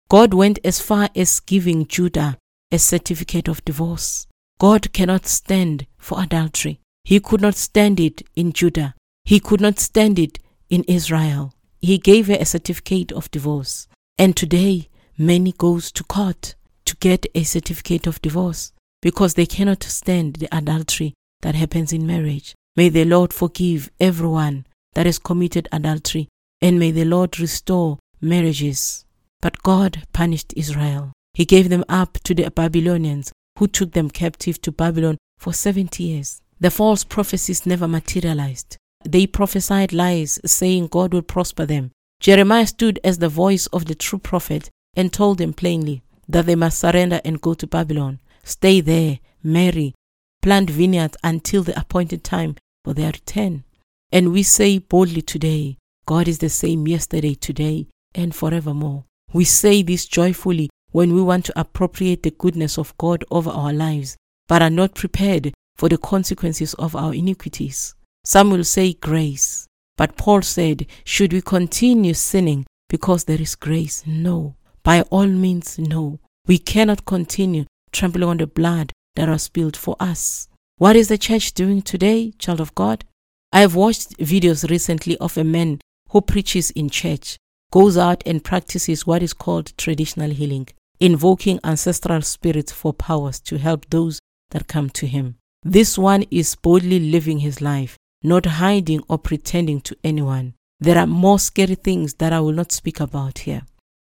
God 0.08 0.34
went 0.34 0.58
as 0.64 0.80
far 0.80 1.10
as 1.16 1.40
giving 1.40 1.86
Judah 1.86 2.38
a 2.70 2.78
certificate 2.78 3.48
of 3.48 3.64
divorce. 3.64 4.26
God 4.58 4.92
cannot 4.92 5.26
stand 5.26 5.86
for 5.98 6.20
adultery. 6.22 6.80
He 7.04 7.20
could 7.20 7.40
not 7.40 7.56
stand 7.56 8.00
it 8.00 8.22
in 8.34 8.52
Judah. 8.52 8.94
He 9.24 9.40
could 9.40 9.60
not 9.60 9.78
stand 9.78 10.18
it 10.18 10.38
in 10.70 10.84
Israel. 10.84 11.52
He 11.80 11.98
gave 11.98 12.28
her 12.28 12.36
a 12.38 12.46
certificate 12.46 13.12
of 13.12 13.30
divorce. 13.30 13.88
And 14.16 14.36
today, 14.36 14.88
many 15.16 15.52
goes 15.52 15.92
to 15.92 16.04
court 16.04 16.54
to 16.85 16.97
get 16.97 17.26
a 17.35 17.42
certificate 17.42 18.06
of 18.06 18.23
divorce 18.23 18.73
because 19.00 19.35
they 19.35 19.47
cannot 19.47 19.83
stand 19.83 20.37
the 20.37 20.49
adultery 20.56 21.14
that 21.42 21.54
happens 21.54 21.92
in 21.92 22.06
marriage. 22.06 22.54
May 22.76 22.88
the 22.88 23.04
Lord 23.04 23.33
forgive 23.33 23.90
everyone 24.00 24.66
that 24.94 25.06
has 25.06 25.18
committed 25.18 25.68
adultery 25.71 26.28
and 26.61 26.78
may 26.78 26.90
the 26.90 27.04
Lord 27.04 27.38
restore 27.38 27.99
marriages. 28.21 29.04
But 29.40 29.62
God 29.62 30.02
punished 30.12 30.54
Israel. 30.56 31.12
He 31.35 31.44
gave 31.44 31.68
them 31.68 31.85
up 31.88 32.18
to 32.25 32.35
the 32.35 32.50
Babylonians 32.50 33.33
who 33.59 33.66
took 33.66 33.92
them 33.92 34.11
captive 34.11 34.61
to 34.62 34.73
Babylon 34.73 35.18
for 35.38 35.52
70 35.52 36.02
years. 36.02 36.40
The 36.61 36.71
false 36.71 37.04
prophecies 37.04 37.66
never 37.66 37.87
materialized. 37.87 38.78
They 39.04 39.26
prophesied 39.26 39.92
lies, 39.92 40.40
saying 40.47 40.87
God 40.87 41.12
would 41.12 41.28
prosper 41.28 41.66
them. 41.66 41.90
Jeremiah 42.21 42.66
stood 42.66 42.99
as 43.04 43.18
the 43.18 43.28
voice 43.28 43.66
of 43.66 43.85
the 43.85 43.94
true 43.94 44.18
prophet 44.18 44.71
and 44.96 45.12
told 45.12 45.38
them 45.38 45.52
plainly 45.52 46.02
that 46.28 46.46
they 46.46 46.54
must 46.54 46.78
surrender 46.78 47.20
and 47.24 47.40
go 47.40 47.54
to 47.54 47.66
Babylon. 47.66 48.20
Stay 48.42 48.80
there, 48.80 49.18
marry, 49.42 49.94
plant 50.42 50.70
vineyards 50.70 51.16
until 51.24 51.62
the 51.62 51.78
appointed 51.78 52.24
time 52.24 52.56
for 52.84 52.94
their 52.94 53.12
return. 53.12 53.64
And 54.12 54.32
we 54.32 54.42
say 54.42 54.78
boldly 54.78 55.22
today, 55.22 55.78
God 56.06 56.28
is 56.28 56.38
the 56.38 56.50
same 56.50 56.86
yesterday, 56.86 57.34
today, 57.34 57.88
and 58.14 58.34
forevermore. 58.34 59.04
We 59.32 59.44
say 59.44 59.82
this 59.82 60.06
joyfully 60.06 60.70
when 60.92 61.12
we 61.14 61.22
want 61.22 61.46
to 61.46 61.60
appropriate 61.60 62.22
the 62.22 62.30
goodness 62.30 62.78
of 62.78 62.96
God 62.98 63.24
over 63.30 63.50
our 63.50 63.72
lives, 63.72 64.16
but 64.46 64.62
are 64.62 64.70
not 64.70 64.94
prepared 64.94 65.52
for 65.76 65.88
the 65.88 65.98
consequences 65.98 66.74
of 66.74 66.94
our 66.94 67.12
iniquities. 67.12 67.94
Some 68.24 68.50
will 68.50 68.64
say 68.64 68.92
grace, 68.92 69.66
but 69.96 70.16
Paul 70.16 70.42
said, 70.42 70.86
Should 71.04 71.32
we 71.32 71.40
continue 71.40 72.14
sinning 72.14 72.64
because 72.88 73.24
there 73.24 73.40
is 73.40 73.56
grace? 73.56 74.04
No. 74.06 74.54
By 74.84 75.02
all 75.02 75.26
means, 75.26 75.78
no. 75.78 76.20
We 76.46 76.58
cannot 76.58 77.04
continue 77.04 77.64
trampling 77.90 78.28
on 78.28 78.36
the 78.36 78.46
blood 78.46 78.92
that 79.16 79.28
was 79.28 79.44
spilled 79.44 79.76
for 79.76 79.96
us. 79.98 80.48
What 80.76 80.94
is 80.94 81.08
the 81.08 81.18
church 81.18 81.54
doing 81.54 81.82
today, 81.82 82.32
child 82.38 82.60
of 82.60 82.74
God? 82.74 83.04
I 83.52 83.60
have 83.60 83.74
watched 83.74 84.18
videos 84.18 84.68
recently 84.68 85.16
of 85.18 85.36
a 85.36 85.44
man 85.44 85.80
who 86.10 86.20
preaches 86.20 86.70
in 86.70 86.90
church, 86.90 87.38
goes 87.72 87.96
out 87.96 88.22
and 88.26 88.44
practices 88.44 89.06
what 89.06 89.22
is 89.22 89.32
called 89.32 89.76
traditional 89.76 90.30
healing 90.30 90.68
invoking 91.00 91.58
ancestral 91.64 92.22
spirits 92.22 92.72
for 92.72 92.92
powers 92.92 93.40
to 93.40 93.58
help 93.58 93.84
those 93.90 94.20
that 94.50 94.68
come 94.68 94.88
to 94.90 95.06
him. 95.06 95.36
This 95.62 95.98
one 95.98 96.24
is 96.30 96.54
boldly 96.54 96.98
living 96.98 97.38
his 97.38 97.60
life, 97.60 97.98
not 98.22 98.46
hiding 98.46 99.02
or 99.08 99.18
pretending 99.18 99.80
to 99.82 99.96
anyone. 100.04 100.54
There 100.80 100.98
are 100.98 101.06
more 101.06 101.38
scary 101.38 101.74
things 101.74 102.14
that 102.14 102.32
I 102.32 102.40
will 102.40 102.52
not 102.52 102.72
speak 102.72 103.00
about 103.00 103.40
here. 103.40 103.62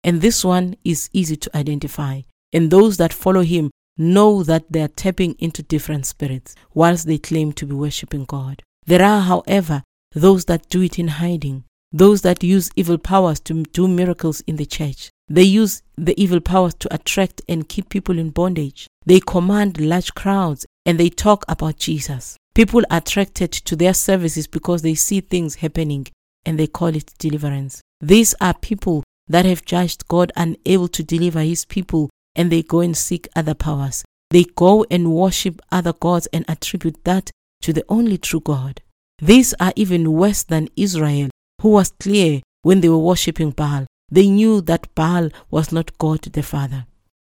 And 0.04 0.20
this 0.20 0.44
one 0.44 0.76
is 0.84 1.08
easy 1.12 1.36
to 1.36 1.56
identify. 1.56 2.20
And 2.52 2.70
those 2.70 2.98
that 2.98 3.12
follow 3.12 3.40
him 3.40 3.70
know 3.96 4.42
that 4.42 4.70
they 4.70 4.82
are 4.82 4.88
tapping 4.88 5.34
into 5.38 5.62
different 5.62 6.04
spirits 6.04 6.54
whilst 6.74 7.06
they 7.06 7.18
claim 7.18 7.52
to 7.54 7.66
be 7.66 7.74
worshiping 7.74 8.26
God. 8.26 8.62
There 8.86 9.02
are, 9.02 9.22
however, 9.22 9.82
those 10.12 10.44
that 10.44 10.68
do 10.68 10.82
it 10.82 10.98
in 10.98 11.08
hiding, 11.08 11.64
those 11.90 12.22
that 12.22 12.42
use 12.42 12.70
evil 12.76 12.98
powers 12.98 13.40
to 13.40 13.62
do 13.62 13.88
miracles 13.88 14.42
in 14.46 14.56
the 14.56 14.66
church, 14.66 15.10
they 15.28 15.42
use 15.42 15.82
the 15.96 16.20
evil 16.20 16.40
powers 16.40 16.74
to 16.74 16.94
attract 16.94 17.40
and 17.48 17.68
keep 17.68 17.88
people 17.88 18.18
in 18.18 18.30
bondage. 18.30 18.86
They 19.06 19.20
command 19.20 19.80
large 19.80 20.14
crowds 20.14 20.66
and 20.84 20.98
they 20.98 21.08
talk 21.08 21.44
about 21.48 21.78
Jesus. 21.78 22.36
People 22.54 22.82
are 22.90 22.98
attracted 22.98 23.52
to 23.52 23.74
their 23.74 23.94
services 23.94 24.46
because 24.46 24.82
they 24.82 24.94
see 24.94 25.20
things 25.20 25.56
happening 25.56 26.08
and 26.44 26.58
they 26.58 26.66
call 26.66 26.88
it 26.88 27.14
deliverance. 27.18 27.80
These 28.00 28.34
are 28.40 28.54
people 28.54 29.02
that 29.28 29.44
have 29.44 29.64
judged 29.64 30.08
God 30.08 30.32
unable 30.36 30.88
to 30.88 31.02
deliver 31.02 31.40
his 31.40 31.64
people 31.64 32.10
and 32.34 32.50
they 32.50 32.62
go 32.62 32.80
and 32.80 32.96
seek 32.96 33.28
other 33.36 33.54
powers. 33.54 34.04
They 34.30 34.44
go 34.44 34.84
and 34.90 35.12
worship 35.12 35.60
other 35.70 35.92
gods 35.92 36.26
and 36.32 36.44
attribute 36.48 37.04
that 37.04 37.30
to 37.62 37.72
the 37.72 37.84
only 37.88 38.18
true 38.18 38.40
God. 38.40 38.80
These 39.18 39.54
are 39.60 39.72
even 39.76 40.12
worse 40.12 40.42
than 40.42 40.68
Israel, 40.76 41.30
who 41.62 41.68
was 41.70 41.94
clear 42.00 42.42
when 42.62 42.80
they 42.80 42.88
were 42.88 42.98
worshipping 42.98 43.52
Baal. 43.52 43.86
They 44.10 44.28
knew 44.28 44.60
that 44.62 44.94
Baal 44.94 45.30
was 45.50 45.72
not 45.72 45.96
God 45.98 46.22
the 46.22 46.42
Father. 46.42 46.86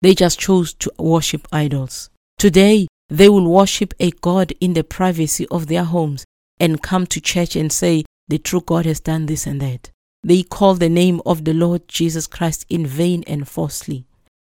They 0.02 0.16
just 0.16 0.40
chose 0.40 0.74
to 0.76 0.92
worship 0.98 1.48
idols. 1.52 2.10
Today, 2.38 2.88
they 3.10 3.30
will 3.30 3.50
worship 3.50 3.94
a 4.00 4.12
God 4.12 4.54
in 4.60 4.74
the 4.74 4.84
privacy 4.84 5.48
of 5.52 5.68
their 5.68 5.84
homes 5.84 6.26
and 6.60 6.82
come 6.82 7.06
to 7.08 7.22
church 7.22 7.56
and 7.56 7.72
say, 7.72 8.04
The 8.28 8.40
true 8.40 8.62
God 8.62 8.86
has 8.86 9.00
done 9.00 9.26
this 9.26 9.46
and 9.46 9.62
that. 9.62 9.92
They 10.26 10.42
call 10.42 10.74
the 10.74 10.90
name 10.90 11.22
of 11.24 11.46
the 11.46 11.54
Lord 11.54 11.88
Jesus 11.88 12.26
Christ 12.26 12.66
in 12.68 12.88
vain 12.88 13.24
and 13.28 13.48
falsely. 13.48 14.08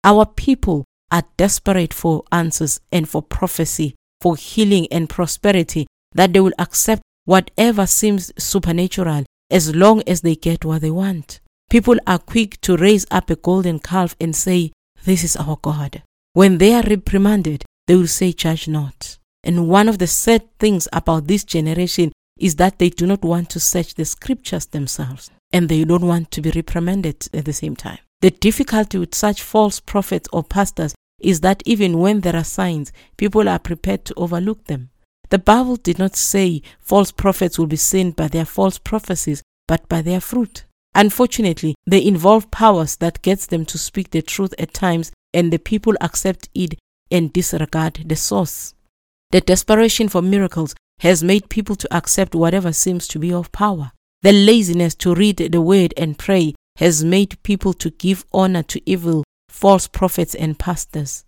Our 0.03 0.27
people 0.27 0.85
are 1.13 1.23
desperate 1.37 1.95
for 1.95 2.25
answers 2.33 2.81
and 2.91 3.09
for 3.09 3.23
prophecy, 3.23 3.95
for 4.21 4.35
healing 4.35 4.89
and 4.91 5.09
prosperity, 5.09 5.87
that 6.13 6.33
they 6.33 6.41
will 6.41 6.53
accept 6.59 7.03
whatever 7.25 7.87
seems 7.87 8.33
supernatural 8.37 9.25
as 9.49 9.73
long 9.77 10.03
as 10.09 10.23
they 10.23 10.35
get 10.35 10.65
what 10.65 10.81
they 10.81 10.91
want. 10.91 11.39
People 11.71 11.99
are 12.05 12.19
quick 12.19 12.61
to 12.63 12.77
raise 12.77 13.07
up 13.13 13.31
a 13.31 13.37
golden 13.37 13.79
calf 13.79 14.17
and 14.21 14.35
say, 14.35 14.73
This 15.05 15.23
is 15.23 15.37
our 15.37 15.57
God. 15.63 16.03
When 16.33 16.59
they 16.59 16.75
are 16.75 16.83
reprimanded, 16.83 17.65
they 17.87 17.95
will 17.95 18.09
say, 18.09 18.33
Judge 18.33 18.67
not. 18.67 19.19
And 19.45 19.69
one 19.69 19.89
of 19.89 19.99
the 19.99 20.09
sad 20.09 20.49
things 20.59 20.89
about 20.93 21.29
this 21.29 21.45
generation 21.45 22.11
is 22.41 22.57
that 22.57 22.79
they 22.79 22.89
do 22.89 23.07
not 23.07 23.23
want 23.23 23.51
to 23.51 23.61
search 23.61 23.95
the 23.95 24.05
scriptures 24.05 24.67
themselves 24.67 25.31
and 25.53 25.69
they 25.69 25.85
don't 25.85 26.07
want 26.07 26.31
to 26.31 26.41
be 26.41 26.51
reprimanded 26.51 27.29
at 27.35 27.45
the 27.45 27.53
same 27.53 27.77
time. 27.77 27.99
The 28.21 28.31
difficulty 28.31 28.99
with 28.99 29.15
such 29.15 29.43
false 29.43 29.79
prophets 29.79 30.29
or 30.33 30.43
pastors 30.43 30.95
is 31.21 31.41
that 31.41 31.63
even 31.67 31.99
when 31.99 32.21
there 32.21 32.37
are 32.37 32.45
signs, 32.45 32.93
people 33.17 33.49
are 33.49 33.59
prepared 33.59 34.05
to 34.07 34.15
overlook 34.17 34.65
them. 34.65 34.91
The 35.29 35.39
Bible 35.39 35.77
did 35.77 35.99
not 35.99 36.17
say 36.17 36.63
false 36.81 37.13
prophets 37.13 37.59
will 37.59 37.67
be 37.67 37.77
seen 37.77 38.11
by 38.11 38.29
their 38.29 38.45
false 38.45 38.79
prophecies, 38.79 39.43
but 39.69 39.89
by 39.89 40.03
their 40.03 40.21
fruit. 40.21 40.65
Unfortunately, 40.95 41.75
they 41.87 42.05
involve 42.05 42.51
powers 42.51 42.97
that 42.97 43.23
gets 43.23 43.47
them 43.47 43.65
to 43.67 43.79
speak 43.79 44.11
the 44.11 44.23
truth 44.23 44.55
at 44.59 44.75
times 44.75 45.13
and 45.33 45.53
the 45.53 45.59
people 45.59 45.95
accept 46.01 46.49
it 46.55 46.75
and 47.11 47.33
disregard 47.33 48.03
the 48.07 48.17
source. 48.17 48.75
The 49.31 49.41
desperation 49.41 50.09
for 50.09 50.23
miracles 50.23 50.75
has 51.01 51.23
made 51.23 51.49
people 51.49 51.77
to 51.77 51.95
accept 51.95 52.35
whatever 52.35 52.73
seems 52.73 53.09
to 53.09 53.19
be 53.19 53.33
of 53.33 53.53
power. 53.53 53.93
The 54.23 54.33
laziness 54.33 54.95
to 54.97 55.15
read 55.15 55.39
the 55.39 55.61
word 55.61 55.95
and 55.97 56.19
pray 56.19 56.55
has 56.77 57.05
made 57.05 57.43
people 57.43 57.73
to 57.75 57.91
give 57.91 58.25
honor 58.33 58.63
to 58.65 58.81
evil, 58.91 59.25
false 59.49 59.87
prophets 59.87 60.35
and 60.35 60.59
pastors. 60.59 61.25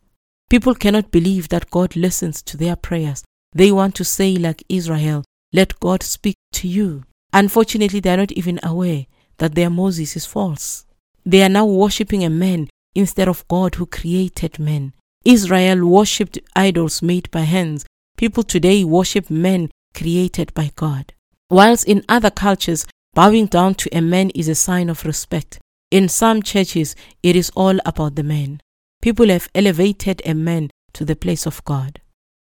People 0.50 0.75
cannot 0.75 1.11
believe 1.11 1.49
that 1.49 1.71
God 1.71 1.97
listens 1.97 2.43
to 2.43 2.57
their 2.57 2.76
prayers. 2.76 3.25
They 3.55 3.73
want 3.73 3.95
to 3.97 4.05
say 4.05 4.37
like 4.37 4.62
Israel, 4.69 5.25
let 5.52 5.81
God 5.81 6.02
speak 6.02 6.37
to 6.52 6.69
you. 6.69 7.05
Unfortunately, 7.33 8.00
they 8.00 8.11
are 8.11 8.19
not 8.19 8.33
even 8.33 8.61
aware 8.62 9.07
that 9.38 9.55
their 9.55 9.71
Moses 9.71 10.17
is 10.17 10.26
false. 10.26 10.85
They 11.25 11.43
are 11.43 11.49
now 11.49 11.64
worshipping 11.64 12.25
a 12.25 12.31
man 12.31 12.69
instead 12.95 13.29
of 13.29 13.47
God 13.49 13.76
who 13.76 13.87
created 13.87 14.59
men. 14.59 14.93
Israel 15.25 15.87
worshipped 15.87 16.38
idols 16.55 17.00
made 17.00 17.31
by 17.31 17.41
hands. 17.41 17.87
People 18.23 18.45
today 18.45 18.85
worship 18.85 19.31
men 19.31 19.69
created 19.97 20.55
by 20.55 20.71
God. 20.76 21.12
Whilst 21.50 21.88
in 21.88 22.05
other 22.09 22.31
cultures, 22.31 22.87
bowing 23.14 23.47
down 23.47 23.75
to 23.75 23.91
a 23.93 24.00
man 24.00 24.31
is 24.31 24.47
a 24.47 24.55
sign 24.55 24.88
of 24.88 25.05
respect. 25.05 25.59
In 25.91 26.09
some 26.09 26.41
churches, 26.41 26.95
it 27.25 27.35
is 27.35 27.50
all 27.57 27.81
about 27.85 28.14
the 28.14 28.23
man. 28.23 28.61
People 29.00 29.26
have 29.26 29.49
elevated 29.57 30.23
a 30.25 30.35
man 30.35 30.71
to 30.93 31.05
the 31.05 31.17
place 31.17 31.47
of 31.47 31.64
God. 31.64 32.00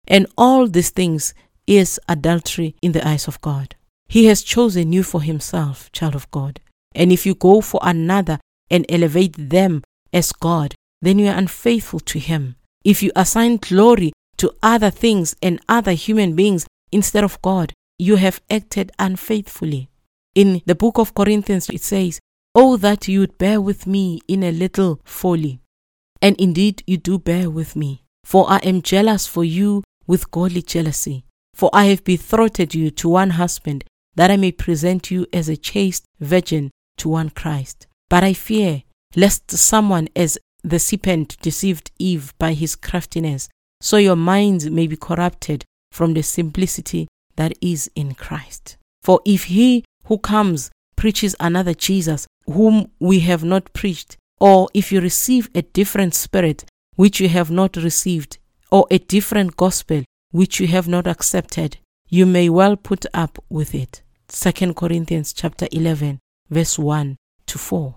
And 0.09 0.27
all 0.39 0.67
these 0.67 0.89
things 0.89 1.35
is 1.67 2.01
adultery 2.09 2.75
in 2.81 2.93
the 2.93 3.07
eyes 3.07 3.29
of 3.29 3.39
God. 3.43 3.77
He 4.09 4.25
has 4.29 4.43
chosen 4.43 4.95
you 4.95 5.03
for 5.03 5.21
himself, 5.21 5.93
child 5.93 6.15
of 6.15 6.31
God. 6.31 6.59
And 6.95 7.13
if 7.13 7.27
you 7.27 7.35
go 7.35 7.61
for 7.61 7.81
another 7.83 8.39
and 8.71 8.87
elevate 8.89 9.35
them 9.37 9.85
as 10.11 10.33
God, 10.33 10.75
then 11.03 11.19
you 11.19 11.27
are 11.27 11.37
unfaithful 11.37 12.01
to 12.01 12.19
Him. 12.19 12.57
If 12.83 13.03
you 13.03 13.13
assign 13.15 13.59
glory 13.59 14.13
to 14.39 14.53
other 14.63 14.91
things 14.91 15.35
and 15.43 15.61
other 15.69 15.93
human 15.93 16.35
beings 16.35 16.67
instead 16.93 17.25
of 17.25 17.41
God, 17.43 17.73
you 17.99 18.17
have 18.17 18.41
acted 18.51 18.93
unfaithfully. 18.99 19.89
In 20.35 20.63
the 20.67 20.75
book 20.75 20.99
of 20.99 21.15
Corinthians, 21.15 21.69
it 21.71 21.83
says, 21.83 22.21
Oh, 22.55 22.77
that 22.79 23.09
you 23.09 23.21
would 23.21 23.39
bear 23.39 23.61
with 23.61 23.87
me 23.87 24.21
in 24.29 24.43
a 24.43 24.51
little 24.51 25.01
folly. 25.05 25.61
And 26.23 26.41
indeed, 26.41 26.83
you 26.87 26.97
do 26.97 27.19
bear 27.19 27.51
with 27.51 27.77
me. 27.77 28.03
For 28.25 28.51
I 28.51 28.59
am 28.59 28.83
jealous 28.83 29.27
for 29.27 29.45
you 29.45 29.85
with 30.07 30.31
godly 30.31 30.63
jealousy. 30.63 31.25
For 31.55 31.71
I 31.73 31.85
have 31.87 32.05
betrothed 32.05 32.75
you 32.75 32.91
to 32.91 33.09
one 33.09 33.31
husband, 33.31 33.85
that 34.15 34.31
I 34.31 34.37
may 34.37 34.53
present 34.53 35.11
you 35.11 35.27
as 35.33 35.49
a 35.49 35.57
chaste 35.57 36.05
virgin 36.21 36.71
to 36.99 37.09
one 37.09 37.31
Christ. 37.31 37.87
But 38.09 38.25
I 38.25 38.33
fear, 38.33 38.83
lest 39.15 39.51
someone 39.51 40.09
as 40.17 40.39
the 40.63 40.79
serpent 40.79 41.37
deceived 41.41 41.91
Eve 41.99 42.35
by 42.39 42.53
his 42.55 42.75
craftiness, 42.77 43.49
so 43.87 43.99
your 43.99 44.17
minds 44.17 44.69
may 44.69 44.89
be 44.89 44.97
corrupted 44.97 45.65
from 45.93 46.13
the 46.13 46.23
simplicity 46.23 47.07
that 47.37 47.53
is 47.61 47.89
in 47.95 48.15
Christ. 48.15 48.77
For 49.05 49.21
if 49.25 49.45
he 49.45 49.85
who 50.07 50.19
comes 50.19 50.73
preaches 50.97 51.37
another 51.39 51.73
Jesus, 51.73 52.27
whom 52.47 52.91
we 52.99 53.21
have 53.21 53.45
not 53.45 53.73
preached, 53.75 54.17
or 54.41 54.69
if 54.75 54.91
you 54.91 55.01
receive 55.01 55.49
a 55.55 55.63
different 55.63 56.17
spirit 56.17 56.65
which 56.97 57.21
you 57.21 57.29
have 57.29 57.49
not 57.49 57.77
received, 57.77 58.39
or 58.73 58.89
a 58.91 58.99
different 58.99 59.57
gospel 59.57 60.03
which 60.33 60.59
you 60.59 60.67
have 60.67 60.89
not 60.89 61.07
accepted, 61.07 61.79
you 62.09 62.27
may 62.27 62.49
well 62.49 62.75
put 62.75 63.07
up 63.15 63.39
with 63.49 63.73
it. 63.73 64.03
2 64.27 64.75
Corinthians 64.75 65.33
chapter 65.33 65.69
11 65.71 66.19
verse 66.51 66.77
1 66.77 67.15
to 67.47 67.57
4. 67.57 67.95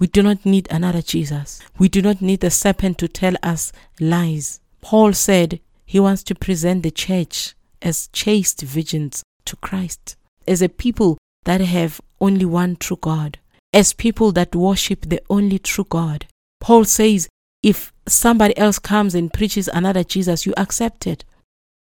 We 0.00 0.08
do 0.08 0.20
not 0.20 0.44
need 0.44 0.66
another 0.68 1.00
Jesus. 1.00 1.60
We 1.78 1.88
do 1.88 2.02
not 2.02 2.20
need 2.20 2.40
the 2.40 2.50
serpent 2.50 2.98
to 2.98 3.06
tell 3.06 3.34
us 3.44 3.70
lies. 4.00 4.58
Paul 4.80 5.12
said 5.12 5.60
he 5.84 6.00
wants 6.00 6.22
to 6.24 6.34
present 6.34 6.82
the 6.82 6.90
church 6.90 7.54
as 7.82 8.08
chaste 8.12 8.62
virgins 8.62 9.22
to 9.44 9.56
Christ, 9.56 10.16
as 10.46 10.62
a 10.62 10.68
people 10.68 11.18
that 11.44 11.60
have 11.60 12.00
only 12.20 12.44
one 12.44 12.76
true 12.76 12.98
God, 13.00 13.38
as 13.72 13.92
people 13.92 14.32
that 14.32 14.54
worship 14.54 15.02
the 15.02 15.22
only 15.30 15.58
true 15.58 15.86
God. 15.88 16.26
Paul 16.60 16.84
says 16.84 17.28
if 17.62 17.92
somebody 18.06 18.56
else 18.56 18.78
comes 18.78 19.14
and 19.14 19.32
preaches 19.32 19.68
another 19.68 20.04
Jesus, 20.04 20.46
you 20.46 20.54
accept 20.56 21.06
it. 21.06 21.24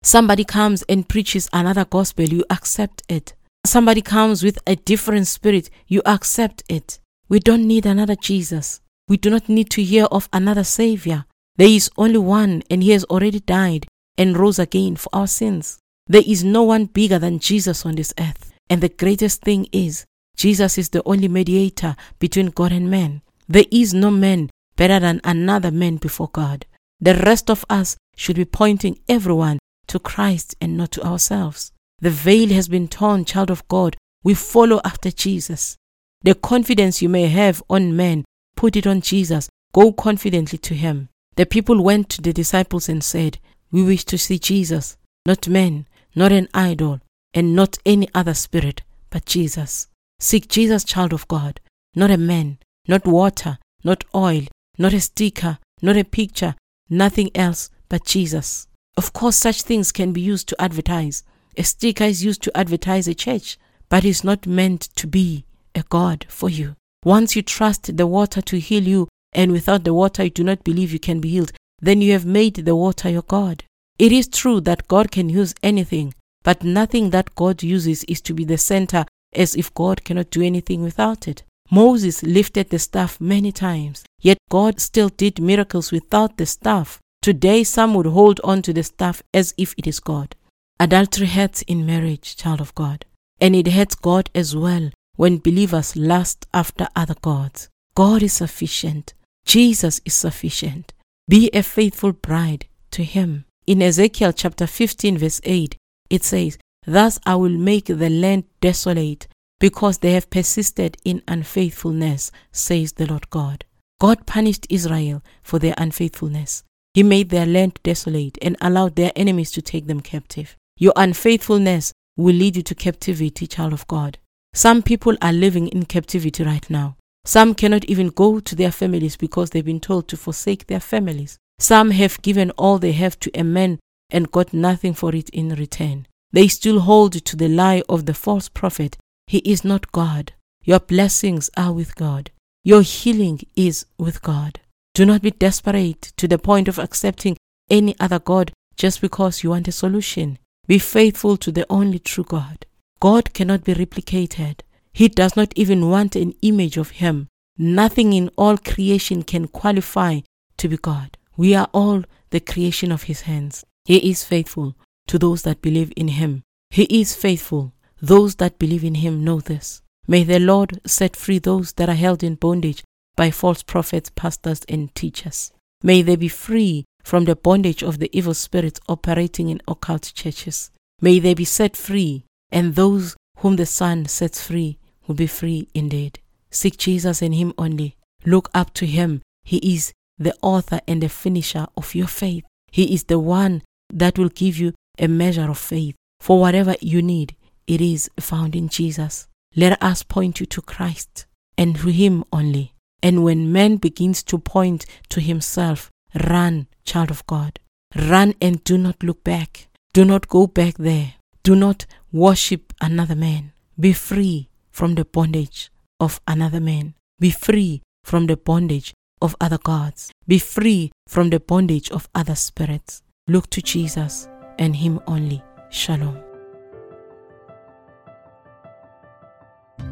Somebody 0.04 0.44
comes 0.44 0.84
and 0.84 1.08
preaches 1.08 1.50
another 1.52 1.86
gospel, 1.86 2.26
you 2.26 2.46
accept 2.50 3.04
it. 3.10 3.34
Somebody 3.66 4.02
comes 4.02 4.44
with 4.44 4.60
a 4.68 4.76
different 4.76 5.28
spirit, 5.28 5.70
you 5.88 6.02
accept 6.06 6.64
it. 6.70 7.00
We 7.28 7.40
don't 7.40 7.66
need 7.66 7.86
another 7.86 8.16
Jesus. 8.16 8.82
We 9.08 9.18
do 9.18 9.30
not 9.30 9.50
need 9.50 9.70
to 9.72 9.84
hear 9.84 10.06
of 10.06 10.30
another 10.32 10.64
Savior. 10.64 11.26
There 11.58 11.70
is 11.70 11.90
only 11.98 12.18
one, 12.18 12.64
and 12.70 12.84
He 12.84 12.92
has 12.92 13.04
already 13.06 13.40
died 13.40 13.88
and 14.18 14.38
rose 14.38 14.60
again 14.60 14.96
for 14.96 15.10
our 15.14 15.28
sins. 15.28 15.80
There 16.08 16.24
is 16.26 16.44
no 16.44 16.64
one 16.64 16.86
bigger 16.86 17.20
than 17.20 17.40
Jesus 17.40 17.86
on 17.86 17.96
this 17.96 18.14
earth. 18.20 18.52
And 18.70 18.82
the 18.82 18.90
greatest 18.90 19.42
thing 19.42 19.68
is, 19.72 20.06
Jesus 20.36 20.78
is 20.78 20.90
the 20.90 21.04
only 21.06 21.28
mediator 21.28 21.96
between 22.20 22.48
God 22.48 22.72
and 22.72 22.90
man. 22.90 23.22
There 23.48 23.66
is 23.72 23.94
no 23.94 24.12
man 24.12 24.50
better 24.76 25.00
than 25.00 25.22
another 25.24 25.72
man 25.72 25.98
before 25.98 26.30
God. 26.30 26.66
The 27.00 27.16
rest 27.16 27.50
of 27.50 27.66
us 27.70 27.96
should 28.16 28.36
be 28.36 28.46
pointing 28.46 29.00
everyone 29.08 29.60
to 29.88 30.00
Christ 30.00 30.56
and 30.60 30.78
not 30.78 30.92
to 30.94 31.06
ourselves. 31.06 31.72
The 32.00 32.10
veil 32.10 32.50
has 32.50 32.68
been 32.68 32.88
torn, 32.88 33.26
child 33.26 33.50
of 33.50 33.68
God. 33.68 33.96
We 34.24 34.34
follow 34.34 34.82
after 34.84 35.12
Jesus. 35.12 35.78
The 36.24 36.36
confidence 36.36 37.02
you 37.02 37.10
may 37.10 37.28
have 37.28 37.62
on 37.70 37.96
men, 37.96 38.26
put 38.56 38.76
it 38.76 38.88
on 38.88 39.02
Jesus. 39.02 39.48
Go 39.74 39.94
confidently 39.94 40.58
to 40.60 40.74
him. 40.74 41.10
The 41.36 41.46
people 41.46 41.84
went 41.84 42.10
to 42.10 42.22
the 42.22 42.32
disciples 42.34 42.88
and 42.88 43.04
said, 43.04 43.40
We 43.72 43.84
wish 43.84 44.06
to 44.06 44.18
see 44.18 44.40
Jesus, 44.40 44.98
not 45.26 45.48
men, 45.50 45.86
not 46.16 46.32
an 46.32 46.48
idol, 46.54 47.02
and 47.34 47.56
not 47.56 47.78
any 47.86 48.08
other 48.14 48.34
spirit, 48.34 48.82
but 49.10 49.26
Jesus. 49.26 49.88
Seek 50.20 50.48
Jesus, 50.48 50.86
child 50.86 51.12
of 51.12 51.28
God, 51.28 51.60
not 51.94 52.10
a 52.10 52.18
man, 52.18 52.58
not 52.88 53.06
water, 53.06 53.58
not 53.84 54.06
oil, 54.16 54.44
not 54.78 54.94
a 54.94 55.02
sticker, 55.02 55.60
not 55.82 55.98
a 55.98 56.06
picture, 56.06 56.56
nothing 56.90 57.30
else 57.36 57.70
but 57.90 58.06
Jesus. 58.06 58.68
Of 58.96 59.12
course, 59.12 59.36
such 59.36 59.64
things 59.64 59.92
can 59.92 60.14
be 60.14 60.22
used 60.22 60.48
to 60.50 60.62
advertise. 60.62 61.24
A 61.58 61.64
sticker 61.64 62.06
is 62.06 62.24
used 62.24 62.44
to 62.44 62.58
advertise 62.58 63.10
a 63.10 63.14
church, 63.14 63.58
but 63.90 64.06
it's 64.06 64.24
not 64.24 64.48
meant 64.48 64.84
to 64.96 65.06
be 65.06 65.46
a 65.74 65.84
God 65.90 66.26
for 66.30 66.50
you. 66.50 66.76
Once 67.04 67.36
you 67.36 67.42
trust 67.42 67.98
the 67.98 68.08
water 68.08 68.42
to 68.42 68.60
heal 68.60 68.88
you, 68.88 69.08
and 69.36 69.52
without 69.52 69.84
the 69.84 69.94
water 69.94 70.24
you 70.24 70.32
do 70.32 70.44
not 70.44 70.64
believe 70.64 70.92
you 70.92 71.00
can 71.00 71.20
be 71.20 71.30
healed, 71.30 71.52
then 71.80 72.02
you 72.02 72.14
have 72.14 72.26
made 72.26 72.56
the 72.56 72.76
water 72.76 73.10
your 73.10 73.22
God. 73.22 73.64
It 74.00 74.12
is 74.12 74.28
true 74.28 74.62
that 74.62 74.88
God 74.88 75.12
can 75.12 75.30
use 75.30 75.54
anything, 75.62 76.14
but 76.44 76.64
nothing 76.64 77.12
that 77.12 77.36
God 77.36 77.62
uses 77.62 78.04
is 78.06 78.22
to 78.22 78.34
be 78.34 78.46
the 78.46 78.58
center 78.58 79.06
as 79.34 79.56
if 79.56 79.74
God 79.74 80.04
cannot 80.04 80.32
do 80.32 80.42
anything 80.42 80.82
without 80.82 81.28
it. 81.28 81.44
Moses 81.70 82.24
lifted 82.24 82.70
the 82.70 82.80
staff 82.80 83.20
many 83.20 83.52
times, 83.52 84.04
yet 84.22 84.38
God 84.50 84.80
still 84.80 85.10
did 85.10 85.42
miracles 85.42 85.92
without 85.92 86.38
the 86.38 86.46
staff. 86.46 87.00
Today, 87.22 87.64
some 87.64 87.96
would 87.96 88.06
hold 88.06 88.40
on 88.44 88.62
to 88.62 88.72
the 88.72 88.84
staff 88.84 89.24
as 89.34 89.54
if 89.58 89.74
it 89.78 89.88
is 89.88 90.00
God. 90.00 90.36
Adultery 90.80 91.28
hurts 91.28 91.64
in 91.64 91.86
marriage, 91.86 92.36
child 92.36 92.62
of 92.62 92.76
God, 92.76 93.06
and 93.42 93.56
it 93.56 93.70
hurts 93.70 93.96
God 93.96 94.30
as 94.36 94.56
well 94.56 94.92
when 95.16 95.40
believers 95.40 95.96
lust 95.96 96.46
after 96.54 96.88
other 96.96 97.16
gods. 97.22 97.70
God 97.96 98.22
is 98.22 98.34
sufficient. 98.34 99.15
Jesus 99.46 100.02
is 100.06 100.14
sufficient. 100.14 100.94
Be 101.28 101.50
a 101.54 101.64
faithful 101.64 102.12
bride 102.12 102.68
to 102.92 103.04
Him. 103.04 103.46
In 103.68 103.82
Ezekiel 103.82 104.34
chapter 104.34 104.68
15, 104.68 105.18
verse 105.18 105.42
8, 105.44 105.76
it 106.10 106.24
says, 106.24 106.58
Thus 106.86 107.20
I 107.26 107.36
will 107.36 107.50
make 107.50 107.86
the 107.86 108.10
land 108.10 108.46
desolate 108.62 109.28
because 109.60 110.00
they 110.00 110.12
have 110.12 110.30
persisted 110.30 110.98
in 111.04 111.24
unfaithfulness, 111.28 112.32
says 112.52 112.94
the 112.94 113.08
Lord 113.08 113.30
God. 113.30 113.66
God 114.00 114.26
punished 114.26 114.68
Israel 114.70 115.24
for 115.42 115.58
their 115.58 115.74
unfaithfulness. 115.78 116.64
He 116.94 117.04
made 117.04 117.30
their 117.30 117.46
land 117.46 117.80
desolate 117.84 118.38
and 118.42 118.56
allowed 118.62 118.96
their 118.96 119.12
enemies 119.16 119.52
to 119.54 119.62
take 119.62 119.88
them 119.88 120.02
captive. 120.02 120.56
Your 120.78 120.94
unfaithfulness 120.96 121.94
will 122.18 122.36
lead 122.36 122.58
you 122.58 122.64
to 122.64 122.76
captivity, 122.76 123.48
child 123.48 123.74
of 123.74 123.88
God. 123.88 124.18
Some 124.54 124.82
people 124.82 125.18
are 125.22 125.34
living 125.34 125.68
in 125.68 125.86
captivity 125.86 126.44
right 126.44 126.70
now. 126.70 126.98
Some 127.26 127.56
cannot 127.56 127.86
even 127.86 128.10
go 128.10 128.40
to 128.40 128.56
their 128.56 128.72
families 128.72 129.18
because 129.18 129.50
they've 129.50 129.66
been 129.66 129.80
told 129.80 130.08
to 130.08 130.18
forsake 130.18 130.68
their 130.68 130.80
families. 130.80 131.38
Some 131.60 131.92
have 131.92 132.22
given 132.22 132.52
all 132.52 132.78
they 132.78 132.92
have 132.94 133.20
to 133.22 133.32
a 133.34 133.44
man 133.44 133.80
and 134.10 134.32
got 134.32 134.54
nothing 134.54 134.94
for 134.94 135.14
it 135.16 135.30
in 135.30 135.50
return. 135.56 136.08
They 136.32 136.48
still 136.48 136.82
hold 136.82 137.14
to 137.26 137.36
the 137.36 137.48
lie 137.48 137.82
of 137.90 138.06
the 138.06 138.14
false 138.14 138.50
prophet 138.50 138.98
he 139.28 139.40
is 139.40 139.64
not 139.64 139.92
God. 139.92 140.34
Your 140.64 140.80
blessings 140.80 141.50
are 141.58 141.74
with 141.74 141.96
God. 141.96 142.32
Your 142.64 142.82
healing 142.82 143.42
is 143.56 143.86
with 143.98 144.22
God. 144.22 144.60
Do 144.94 145.06
not 145.06 145.22
be 145.22 145.32
desperate 145.32 146.14
to 146.18 146.28
the 146.28 146.38
point 146.38 146.68
of 146.68 146.80
accepting 146.80 147.38
any 147.70 147.96
other 148.00 148.20
God 148.20 148.52
just 148.76 149.02
because 149.02 149.44
you 149.44 149.50
want 149.50 149.68
a 149.68 149.72
solution. 149.72 150.38
Be 150.68 150.80
faithful 150.80 151.38
to 151.38 151.52
the 151.52 151.66
only 151.70 152.00
true 152.00 152.24
God. 152.24 152.66
God 153.00 153.34
cannot 153.34 153.64
be 153.64 153.74
replicated. 153.74 154.62
He 154.96 155.10
does 155.10 155.36
not 155.36 155.52
even 155.56 155.90
want 155.90 156.16
an 156.16 156.34
image 156.42 156.78
of 156.78 156.90
Him. 157.02 157.28
Nothing 157.58 158.14
in 158.14 158.30
all 158.38 158.58
creation 158.58 159.24
can 159.24 159.48
qualify 159.48 160.22
to 160.58 160.68
be 160.70 160.78
God. 160.78 161.18
We 161.36 161.54
are 161.54 161.70
all 161.74 162.04
the 162.30 162.40
creation 162.40 162.92
of 162.92 163.04
His 163.04 163.22
hands. 163.22 163.66
He 163.84 164.10
is 164.10 164.24
faithful 164.24 164.76
to 165.08 165.20
those 165.20 165.42
that 165.44 165.62
believe 165.62 165.92
in 165.98 166.08
Him. 166.08 166.44
He 166.70 166.84
is 166.84 167.14
faithful 167.14 167.74
those 168.02 168.36
that 168.36 168.60
believe 168.60 168.84
in 168.84 168.96
him 168.96 169.24
know 169.24 169.40
this. 169.40 169.82
May 170.08 170.24
the 170.24 170.40
Lord 170.40 170.80
set 170.86 171.16
free 171.16 171.40
those 171.40 171.74
that 171.74 171.90
are 171.90 171.96
held 171.96 172.24
in 172.24 172.36
bondage 172.36 172.84
by 173.16 173.32
false 173.32 173.64
prophets, 173.64 174.12
pastors, 174.16 174.62
and 174.70 174.94
teachers. 174.94 175.52
May 175.82 176.02
they 176.02 176.16
be 176.16 176.28
free 176.28 176.86
from 177.04 177.26
the 177.26 177.36
bondage 177.36 177.84
of 177.84 178.00
the 178.00 178.10
evil 178.16 178.34
spirits 178.34 178.80
operating 178.88 179.50
in 179.50 179.62
occult 179.68 180.12
churches. 180.14 180.72
May 181.02 181.20
they 181.20 181.34
be 181.34 181.46
set 181.46 181.76
free, 181.76 182.26
and 182.52 182.76
those 182.76 183.16
whom 183.38 183.56
the 183.56 183.66
Son 183.66 184.06
sets 184.06 184.46
free 184.46 184.78
will 185.08 185.16
be 185.16 185.28
free 185.28 185.68
indeed. 185.74 186.20
Seek 186.50 186.78
Jesus 186.78 187.22
and 187.22 187.36
Him 187.36 187.54
only. 187.58 187.96
Look 188.26 188.50
up 188.54 188.74
to 188.76 188.86
Him. 188.86 189.22
He 189.44 189.58
is 189.58 189.94
the 190.18 190.36
author 190.42 190.80
and 190.88 191.04
the 191.04 191.10
finisher 191.10 191.68
of 191.76 191.94
your 191.96 192.08
faith. 192.08 192.44
He 192.72 192.94
is 192.94 193.06
the 193.06 193.20
one 193.20 193.62
that 193.94 194.18
will 194.18 194.30
give 194.30 194.58
you 194.58 194.74
a 194.98 195.08
measure 195.08 195.50
of 195.50 195.58
faith 195.58 195.96
for 196.20 196.40
whatever 196.40 196.76
you 196.82 197.02
need 197.02 197.36
it 197.68 197.82
is 197.82 198.10
found 198.20 198.56
in 198.56 198.70
Jesus. 198.70 199.28
Let 199.56 199.82
us 199.82 200.04
point 200.04 200.40
you 200.40 200.46
to 200.48 200.62
Christ 200.62 201.26
and 201.58 201.76
to 201.78 201.90
Him 201.90 202.24
only. 202.32 202.74
And 203.02 203.24
when 203.24 203.52
man 203.52 203.78
begins 203.78 204.24
to 204.24 204.38
point 204.40 204.86
to 205.10 205.22
himself, 205.22 205.92
run, 206.28 206.68
child 206.86 207.12
of 207.12 207.26
God. 207.28 207.60
Run 207.96 208.34
and 208.42 208.64
do 208.64 208.78
not 208.78 209.04
look 209.04 209.24
back. 209.24 209.68
Do 209.94 210.04
not 210.06 210.28
go 210.28 210.48
back 210.48 210.76
there. 210.78 211.14
Do 211.44 211.56
not 211.56 211.86
worship 212.12 212.74
another 212.82 213.16
man. 213.16 213.54
Be 213.80 213.94
free 213.94 214.50
from 214.76 214.96
the 214.96 215.06
bondage 215.06 215.72
of 216.02 216.20
another 216.28 216.60
man. 216.60 216.94
Be 217.18 217.32
free 217.32 217.82
from 218.04 218.28
the 218.28 218.36
bondage 218.36 218.94
of 219.22 219.34
other 219.40 219.58
gods. 219.58 220.12
Be 220.28 220.38
free 220.38 220.92
from 221.08 221.30
the 221.30 221.40
bondage 221.40 221.90
of 221.92 222.10
other 222.14 222.36
spirits. 222.36 223.02
Look 223.30 223.50
to 223.52 223.62
Jesus 223.62 224.28
and 224.60 224.76
Him 224.76 225.00
only. 225.08 225.42
Shalom. 225.70 226.20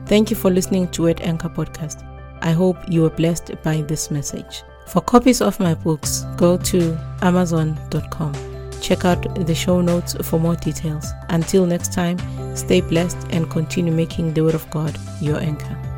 Thank 0.05 0.29
you 0.29 0.35
for 0.35 0.51
listening 0.51 0.89
to 0.89 1.03
Word 1.03 1.21
Anchor 1.21 1.47
Podcast. 1.47 2.03
I 2.41 2.51
hope 2.51 2.75
you 2.89 3.03
were 3.03 3.09
blessed 3.09 3.53
by 3.63 3.83
this 3.83 4.11
message. 4.11 4.63
For 4.87 4.99
copies 4.99 5.41
of 5.41 5.61
my 5.61 5.75
books, 5.75 6.25
go 6.35 6.57
to 6.57 6.99
amazon.com. 7.21 8.52
Check 8.83 9.05
out 9.05 9.47
the 9.47 9.55
show 9.55 9.79
notes 9.79 10.13
for 10.23 10.37
more 10.37 10.57
details. 10.57 11.05
Until 11.29 11.65
next 11.65 11.93
time, 11.93 12.17
stay 12.53 12.81
blessed 12.81 13.17
and 13.29 13.49
continue 13.49 13.93
making 13.93 14.33
the 14.33 14.43
Word 14.43 14.55
of 14.55 14.69
God 14.71 14.99
your 15.21 15.39
anchor. 15.39 15.92